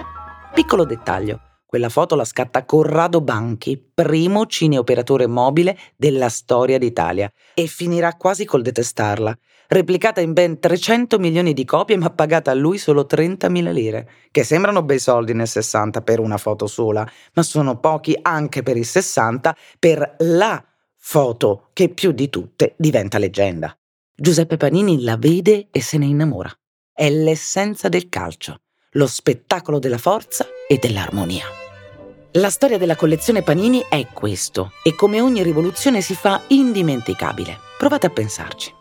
Piccolo 0.53 0.85
dettaglio, 0.85 1.39
quella 1.67 1.89
foto 1.89 2.15
la 2.15 2.23
scatta 2.23 2.63
Corrado 2.63 3.19
Banchi, 3.19 3.77
primo 3.93 4.45
cineoperatore 4.45 5.27
mobile 5.27 5.77
della 5.97 6.29
storia 6.29 6.77
d'Italia, 6.77 7.29
e 7.53 7.67
finirà 7.67 8.13
quasi 8.13 8.45
col 8.45 8.61
detestarla. 8.61 9.37
Replicata 9.67 10.21
in 10.21 10.31
ben 10.31 10.61
300 10.61 11.19
milioni 11.19 11.53
di 11.53 11.65
copie, 11.65 11.97
ma 11.97 12.09
pagata 12.09 12.51
a 12.51 12.53
lui 12.53 12.77
solo 12.77 13.05
30.000 13.07 13.73
lire, 13.73 14.09
che 14.31 14.45
sembrano 14.45 14.81
bei 14.81 14.97
soldi 14.97 15.33
nel 15.33 15.49
60 15.49 16.01
per 16.03 16.21
una 16.21 16.37
foto 16.37 16.67
sola, 16.67 17.05
ma 17.33 17.43
sono 17.43 17.77
pochi 17.79 18.17
anche 18.21 18.63
per 18.63 18.77
il 18.77 18.85
60 18.85 19.53
per 19.77 20.15
la 20.19 20.63
foto 20.95 21.67
che 21.73 21.89
più 21.89 22.13
di 22.13 22.29
tutte 22.29 22.75
diventa 22.77 23.17
leggenda. 23.17 23.77
Giuseppe 24.15 24.55
Panini 24.55 25.03
la 25.03 25.17
vede 25.17 25.67
e 25.69 25.81
se 25.81 25.97
ne 25.97 26.05
innamora. 26.05 26.49
È 26.93 27.09
l'essenza 27.09 27.89
del 27.89 28.07
calcio 28.07 28.61
lo 28.97 29.05
spettacolo 29.05 29.77
della 29.77 29.99
forza 29.99 30.47
e 30.67 30.77
dell'armonia. 30.77 31.45
La 32.31 32.49
storia 32.49 32.79
della 32.79 32.95
collezione 32.95 33.43
Panini 33.43 33.85
è 33.87 34.07
questo 34.11 34.71
e 34.83 34.95
come 34.95 35.21
ogni 35.21 35.43
rivoluzione 35.43 36.01
si 36.01 36.15
fa 36.15 36.41
indimenticabile. 36.47 37.59
Provate 37.77 38.07
a 38.07 38.09
pensarci. 38.09 38.73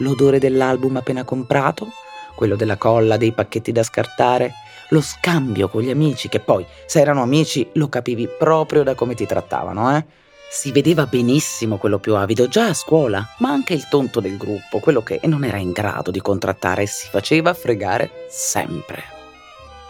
L'odore 0.00 0.38
dell'album 0.38 0.96
appena 0.96 1.24
comprato, 1.24 1.88
quello 2.34 2.56
della 2.56 2.76
colla, 2.76 3.16
dei 3.16 3.32
pacchetti 3.32 3.72
da 3.72 3.82
scartare, 3.82 4.52
lo 4.90 5.00
scambio 5.00 5.68
con 5.68 5.80
gli 5.80 5.90
amici, 5.90 6.28
che 6.28 6.40
poi, 6.40 6.66
se 6.84 7.00
erano 7.00 7.22
amici, 7.22 7.66
lo 7.74 7.88
capivi 7.88 8.28
proprio 8.28 8.82
da 8.82 8.94
come 8.94 9.14
ti 9.14 9.24
trattavano, 9.24 9.96
eh? 9.96 10.04
Si 10.50 10.72
vedeva 10.72 11.06
benissimo 11.06 11.78
quello 11.78 11.98
più 11.98 12.16
avido 12.16 12.48
già 12.48 12.66
a 12.66 12.74
scuola, 12.74 13.26
ma 13.38 13.50
anche 13.50 13.72
il 13.72 13.88
tonto 13.88 14.20
del 14.20 14.36
gruppo, 14.36 14.78
quello 14.78 15.02
che 15.02 15.20
non 15.24 15.42
era 15.42 15.56
in 15.56 15.72
grado 15.72 16.10
di 16.10 16.20
contrattare 16.20 16.82
e 16.82 16.86
si 16.86 17.08
faceva 17.08 17.54
fregare 17.54 18.26
sempre 18.28 19.13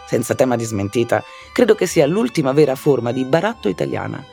senza 0.07 0.35
tema 0.35 0.55
di 0.55 0.63
smentita, 0.63 1.23
credo 1.53 1.75
che 1.75 1.85
sia 1.85 2.05
l'ultima 2.05 2.51
vera 2.51 2.75
forma 2.75 3.11
di 3.11 3.23
baratto 3.23 3.69
italiana. 3.69 4.23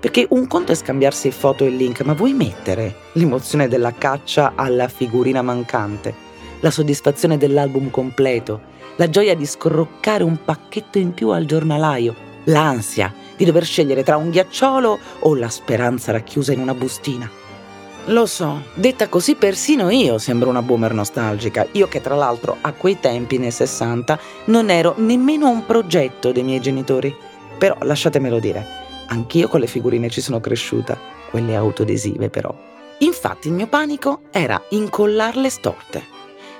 Perché 0.00 0.26
un 0.30 0.46
conto 0.46 0.72
è 0.72 0.76
scambiarsi 0.76 1.30
foto 1.30 1.64
e 1.64 1.70
link, 1.70 2.02
ma 2.02 2.12
vuoi 2.12 2.32
mettere 2.32 2.94
l'emozione 3.12 3.66
della 3.66 3.92
caccia 3.92 4.52
alla 4.54 4.88
figurina 4.88 5.42
mancante, 5.42 6.14
la 6.60 6.70
soddisfazione 6.70 7.36
dell'album 7.36 7.90
completo, 7.90 8.76
la 8.96 9.08
gioia 9.08 9.34
di 9.34 9.46
scroccare 9.46 10.22
un 10.22 10.44
pacchetto 10.44 10.98
in 10.98 11.14
più 11.14 11.30
al 11.30 11.44
giornalaio, 11.44 12.14
l'ansia 12.44 13.12
di 13.36 13.44
dover 13.44 13.64
scegliere 13.64 14.02
tra 14.02 14.16
un 14.16 14.30
ghiacciolo 14.30 14.98
o 15.20 15.34
la 15.34 15.48
speranza 15.48 16.12
racchiusa 16.12 16.52
in 16.52 16.60
una 16.60 16.74
bustina. 16.74 17.37
Lo 18.08 18.24
so, 18.24 18.62
detta 18.72 19.06
così 19.08 19.34
persino 19.34 19.90
io 19.90 20.16
sembro 20.16 20.48
una 20.48 20.62
boomer 20.62 20.94
nostalgica, 20.94 21.66
io 21.72 21.88
che 21.88 22.00
tra 22.00 22.14
l'altro 22.14 22.56
a 22.62 22.72
quei 22.72 22.98
tempi, 22.98 23.36
nei 23.36 23.50
60, 23.50 24.18
non 24.46 24.70
ero 24.70 24.94
nemmeno 24.96 25.50
un 25.50 25.66
progetto 25.66 26.32
dei 26.32 26.42
miei 26.42 26.58
genitori. 26.58 27.14
Però 27.58 27.76
lasciatemelo 27.82 28.38
dire, 28.38 28.66
anch'io 29.08 29.46
con 29.48 29.60
le 29.60 29.66
figurine 29.66 30.08
ci 30.08 30.22
sono 30.22 30.40
cresciuta, 30.40 30.98
quelle 31.28 31.54
autoadesive 31.54 32.30
però. 32.30 32.54
Infatti 33.00 33.48
il 33.48 33.54
mio 33.54 33.66
panico 33.66 34.22
era 34.30 34.58
incollarle 34.70 35.50
storte. 35.50 36.02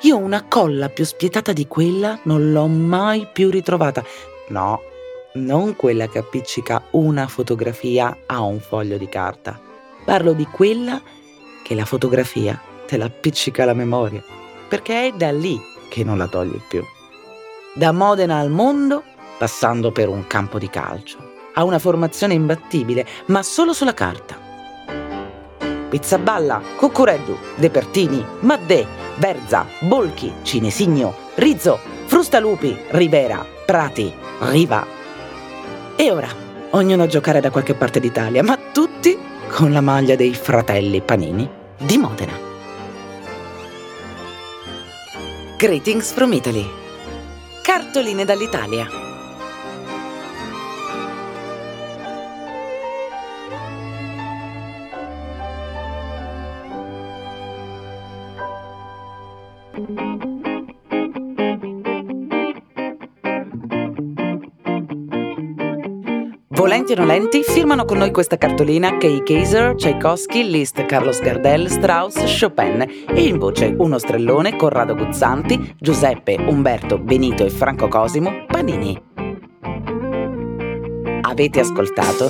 Io 0.03 0.19
una 0.19 0.45
colla 0.47 0.91
più 0.91 1.07
spietata 1.07 1.55
di 1.55 1.67
quella 1.67 2.19
non 2.25 2.53
l'ho 2.53 2.67
mai 2.67 3.27
più 3.33 3.49
ritrovata. 3.49 4.05
No, 4.49 4.83
non 5.37 5.77
quella 5.77 6.09
che 6.09 6.19
appiccica 6.19 6.83
una 6.91 7.27
fotografia 7.27 8.19
a 8.27 8.43
un 8.43 8.61
foglio 8.61 8.99
di 8.99 9.09
carta. 9.09 9.59
Parlo 10.05 10.35
di 10.35 10.45
quella 10.45 11.01
che 11.69 11.75
la 11.75 11.85
fotografia 11.85 12.59
te 12.87 12.97
la 12.97 13.11
alla 13.59 13.75
memoria, 13.75 14.25
perché 14.71 15.09
è 15.09 15.13
da 15.13 15.31
lì 15.31 15.61
che 15.91 16.03
non 16.03 16.17
la 16.17 16.27
togli 16.27 16.59
più. 16.67 16.83
Da 17.75 17.93
Modena 17.93 18.39
al 18.39 18.49
mondo, 18.49 19.03
passando 19.37 19.93
per 19.93 20.09
un 20.09 20.27
campo 20.27 20.59
di 20.59 20.71
calcio, 20.71 21.19
ha 21.53 21.65
una 21.65 21.79
formazione 21.79 22.33
imbattibile, 22.33 23.07
ma 23.27 23.43
solo 23.43 23.75
sulla 23.75 23.93
carta. 23.93 24.41
Pizzaballa, 25.91 26.63
Cuccureddu, 26.79 27.37
Depertini, 27.57 28.25
Maddè, 28.41 28.87
Berza, 29.17 29.67
Bolchi, 29.81 30.33
Cinesigno, 30.41 31.15
Rizzo, 31.35 31.79
Frustalupi, 32.07 32.79
Rivera, 32.93 33.45
Prati, 33.67 34.11
Riva. 34.39 34.87
E 35.97 36.11
ora, 36.11 36.29
ognuno 36.71 37.03
a 37.03 37.07
giocare 37.07 37.41
da 37.41 37.51
qualche 37.51 37.75
parte 37.75 38.01
d'Italia, 38.01 38.43
ma 38.43 38.59
tutti 38.73 39.19
con 39.51 39.71
la 39.71 39.83
maglia 39.83 40.17
dei 40.17 40.33
fratelli 40.33 41.03
Panini 41.03 41.58
di 41.79 41.97
Modena. 41.97 42.37
Greetings 45.57 46.13
from 46.13 46.33
Italy. 46.33 46.67
Cartoline 47.63 48.25
dall'Italia. 48.25 49.08
Volenti 66.59 66.91
o 66.91 66.97
nolenti, 66.97 67.45
firmano 67.45 67.85
con 67.85 67.99
noi 67.99 68.11
questa 68.11 68.37
cartolina 68.37 68.97
Kay 68.97 69.23
Kaiser, 69.23 69.77
Tchaikovsky, 69.77 70.43
Liszt, 70.43 70.85
Carlos 70.87 71.21
Gardel, 71.21 71.71
Strauss, 71.71 72.17
Chopin 72.37 72.85
e 73.07 73.23
in 73.23 73.39
voce 73.39 73.73
uno 73.79 73.97
strellone, 73.97 74.57
Corrado 74.57 74.97
Guzzanti, 74.97 75.77
Giuseppe, 75.79 76.35
Umberto, 76.35 76.99
Benito 76.99 77.45
e 77.45 77.51
Franco 77.51 77.87
Cosimo, 77.87 78.45
Panini. 78.49 79.01
Avete 81.21 81.61
ascoltato 81.61 82.29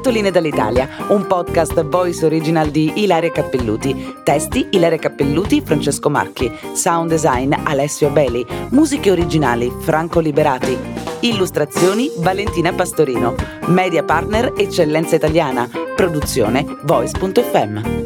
Cartoline 0.00 0.30
dall'Italia, 0.30 0.88
un 1.08 1.26
podcast 1.26 1.84
voice 1.84 2.24
original 2.24 2.70
di 2.70 2.90
Ilaria 3.02 3.30
Cappelluti. 3.30 4.14
Testi 4.24 4.68
Ilaria 4.70 4.96
Cappelluti, 4.96 5.60
Francesco 5.60 6.08
Marchi. 6.08 6.50
Sound 6.72 7.10
design 7.10 7.52
Alessio 7.64 8.08
Beli. 8.08 8.42
Musiche 8.70 9.10
originali 9.10 9.70
Franco 9.80 10.20
Liberati. 10.20 10.74
Illustrazioni 11.20 12.10
Valentina 12.16 12.72
Pastorino. 12.72 13.34
Media 13.66 14.02
partner 14.02 14.54
Eccellenza 14.56 15.16
Italiana. 15.16 15.68
Produzione 15.94 16.64
voice.fm. 16.84 18.04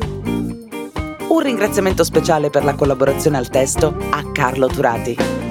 Un 1.28 1.40
ringraziamento 1.40 2.02
speciale 2.02 2.50
per 2.50 2.64
la 2.64 2.74
collaborazione 2.74 3.36
al 3.36 3.48
testo 3.48 3.96
a 4.10 4.32
Carlo 4.32 4.66
Turati. 4.66 5.43